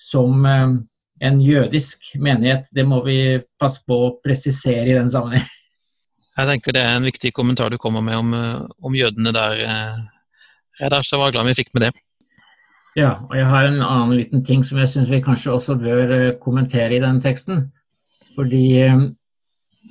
som 0.00 0.46
eh, 0.46 0.76
en 1.24 1.40
jødisk 1.40 2.14
menighet. 2.20 2.68
Det 2.74 2.84
må 2.86 3.00
vi 3.06 3.40
passe 3.60 3.82
på 3.86 4.00
å 4.06 4.14
presisere 4.24 4.90
i 4.90 4.98
den 4.98 5.10
sammenheng. 5.12 5.48
Jeg 6.34 6.50
tenker 6.50 6.74
det 6.74 6.82
er 6.82 6.96
en 6.96 7.06
viktig 7.06 7.30
kommentar 7.34 7.70
du 7.70 7.78
kommer 7.78 8.02
med 8.02 8.18
om, 8.18 8.34
eh, 8.34 8.66
om 8.82 8.96
jødene 8.98 9.32
der, 9.34 9.62
Reidar, 10.80 11.02
så 11.06 11.14
jeg 11.14 11.22
var 11.22 11.34
glad 11.36 11.46
vi 11.46 11.58
fikk 11.60 11.74
med 11.74 11.86
det. 11.86 11.92
Ja, 12.98 13.12
og 13.28 13.34
jeg 13.38 13.46
har 13.46 13.66
en 13.66 13.82
annen 13.82 14.16
liten 14.18 14.42
ting 14.46 14.64
som 14.66 14.78
jeg 14.78 14.90
syns 14.90 15.10
vi 15.10 15.22
kanskje 15.22 15.54
også 15.54 15.76
bør 15.78 16.34
kommentere 16.42 16.96
i 16.96 17.02
den 17.02 17.20
teksten. 17.22 17.68
Fordi 18.34 18.66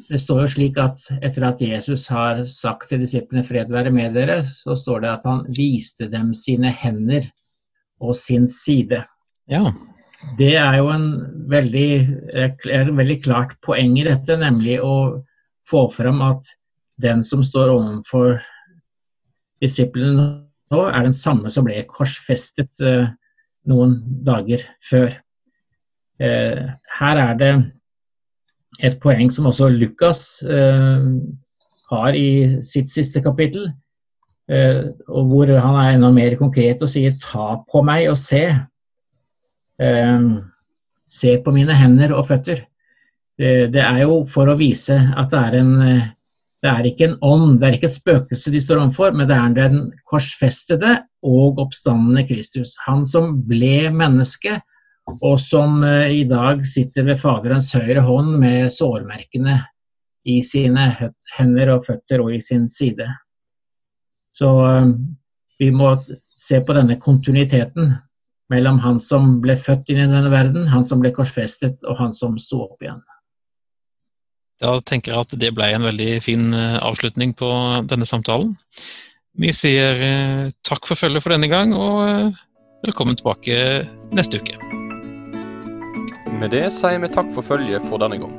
det 0.10 0.20
står 0.22 0.44
jo 0.44 0.52
slik 0.52 0.80
at 0.82 1.02
etter 1.24 1.46
at 1.48 1.62
Jesus 1.64 2.08
har 2.12 2.44
sagt 2.50 2.90
til 2.90 3.04
disiplene 3.04 3.44
'fred 3.46 3.72
være 3.72 3.92
med 3.92 4.16
dere', 4.16 4.44
så 4.44 4.76
står 4.76 5.04
det 5.04 5.10
at 5.10 5.26
han 5.26 5.46
viste 5.48 6.10
dem 6.12 6.34
sine 6.34 6.72
hender 6.72 7.30
og 8.02 8.16
sin 8.16 8.48
side. 8.48 9.04
Ja. 9.50 9.72
Det 10.38 10.56
er 10.56 10.78
jo 10.78 10.90
en 10.90 11.08
veldig, 11.52 11.92
et 12.34 12.68
veldig 12.68 13.24
klart 13.24 13.56
poeng 13.62 13.98
i 14.00 14.08
dette, 14.08 14.38
nemlig 14.40 14.80
å 14.82 15.24
få 15.70 15.88
frem 15.92 16.22
at 16.26 16.48
den 17.02 17.24
som 17.26 17.44
står 17.44 17.72
overfor 17.74 18.40
disiplene 19.64 20.26
nå, 20.74 20.82
er 20.90 21.06
den 21.06 21.16
samme 21.16 21.52
som 21.54 21.68
ble 21.68 21.84
korsfestet 21.90 22.82
eh, 22.84 23.08
noen 23.70 24.00
dager 24.26 24.64
før. 24.84 25.14
Eh, 26.24 26.66
her 27.00 27.22
er 27.22 27.40
det 27.40 27.54
et 28.84 29.00
poeng 29.04 29.30
som 29.32 29.50
også 29.52 29.70
Lukas 29.70 30.42
eh, 30.44 31.08
har 31.92 32.18
i 32.18 32.60
sitt 32.66 32.90
siste 32.90 33.22
kapittel, 33.22 33.70
og 34.44 35.30
hvor 35.30 35.48
han 35.48 35.76
er 35.80 35.94
enda 35.94 36.10
mer 36.12 36.34
konkret 36.36 36.82
og 36.84 36.90
sier 36.92 37.14
'ta 37.16 37.64
på 37.72 37.80
meg 37.86 38.10
og 38.12 38.18
se'. 38.20 38.50
Se 41.08 41.32
på 41.46 41.54
mine 41.56 41.78
hender 41.78 42.12
og 42.12 42.28
føtter. 42.28 42.66
Det, 43.40 43.54
det 43.74 43.82
er 43.82 44.04
jo 44.04 44.22
for 44.30 44.52
å 44.52 44.58
vise 44.60 44.94
at 44.94 45.32
det 45.34 45.40
er 45.40 45.58
en 45.62 45.72
det 46.64 46.72
er 46.72 46.86
ikke 46.88 47.08
en 47.10 47.18
ånd, 47.28 47.58
det 47.60 47.68
er 47.68 47.74
ikke 47.76 47.90
et 47.90 47.98
spøkelse 47.98 48.52
de 48.54 48.60
står 48.64 48.80
overfor, 48.80 49.12
men 49.12 49.28
det 49.28 49.36
er 49.36 49.56
den 49.58 49.82
korsfestede 50.08 50.94
og 51.28 51.60
oppstandende 51.60 52.24
Kristus. 52.30 52.78
Han 52.86 53.04
som 53.10 53.42
ble 53.50 53.90
menneske, 53.92 54.62
og 55.20 55.36
som 55.44 55.82
eh, 55.84 56.22
i 56.22 56.24
dag 56.30 56.64
sitter 56.64 57.04
ved 57.10 57.20
Faderens 57.20 57.74
høyre 57.76 58.06
hånd 58.06 58.38
med 58.40 58.72
sårmerkene 58.72 59.58
i 60.32 60.38
sine 60.48 60.86
hender 61.36 61.74
og 61.76 61.84
føtter 61.90 62.24
og 62.24 62.32
i 62.32 62.40
sin 62.40 62.70
side. 62.72 63.10
Så 64.32 64.54
eh, 64.64 64.94
vi 65.60 65.68
må 65.76 65.98
se 66.40 66.64
på 66.64 66.80
denne 66.80 66.96
kontinuiteten 66.96 67.92
mellom 68.54 68.80
han 68.84 69.04
som 69.04 69.42
ble 69.44 69.60
født 69.60 69.92
inn 69.92 70.06
i 70.06 70.08
denne 70.08 70.32
verden, 70.32 70.72
han 70.72 70.88
som 70.88 71.04
ble 71.04 71.12
korsfestet, 71.12 71.84
og 71.84 72.00
han 72.00 72.16
som 72.16 72.40
sto 72.40 72.64
opp 72.70 72.80
igjen. 72.80 73.04
Da 74.62 74.76
tenker 74.86 75.14
jeg 75.14 75.26
at 75.26 75.36
det 75.40 75.54
ble 75.56 75.72
en 75.74 75.88
veldig 75.88 76.12
fin 76.24 76.54
eh, 76.54 76.78
avslutning 76.84 77.34
på 77.38 77.50
denne 77.90 78.08
samtalen. 78.10 78.54
Vi 79.34 79.50
sier 79.56 80.52
takk 80.62 80.86
for 80.86 81.00
følget 81.00 81.26
for 81.26 81.34
denne 81.34 81.50
gang, 81.50 81.74
og 81.74 82.38
velkommen 82.86 83.18
tilbake 83.18 83.58
neste 84.14 84.38
uke. 84.38 84.60
Med 86.38 86.54
det 86.54 86.68
sier 86.76 87.02
vi 87.02 87.10
takk 87.10 87.34
for 87.34 87.46
følget 87.46 87.82
for 87.90 87.98
denne 88.04 88.22
gang. 88.22 88.36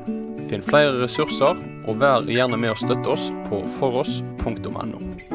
Finn 0.51 0.63
flere 0.63 0.95
ressurser, 1.03 1.59
og 1.89 2.03
vær 2.03 2.31
gjerne 2.31 2.61
med 2.61 2.77
å 2.77 2.79
støtte 2.79 3.17
oss 3.17 3.31
på 3.49 3.65
foross.no. 3.81 5.34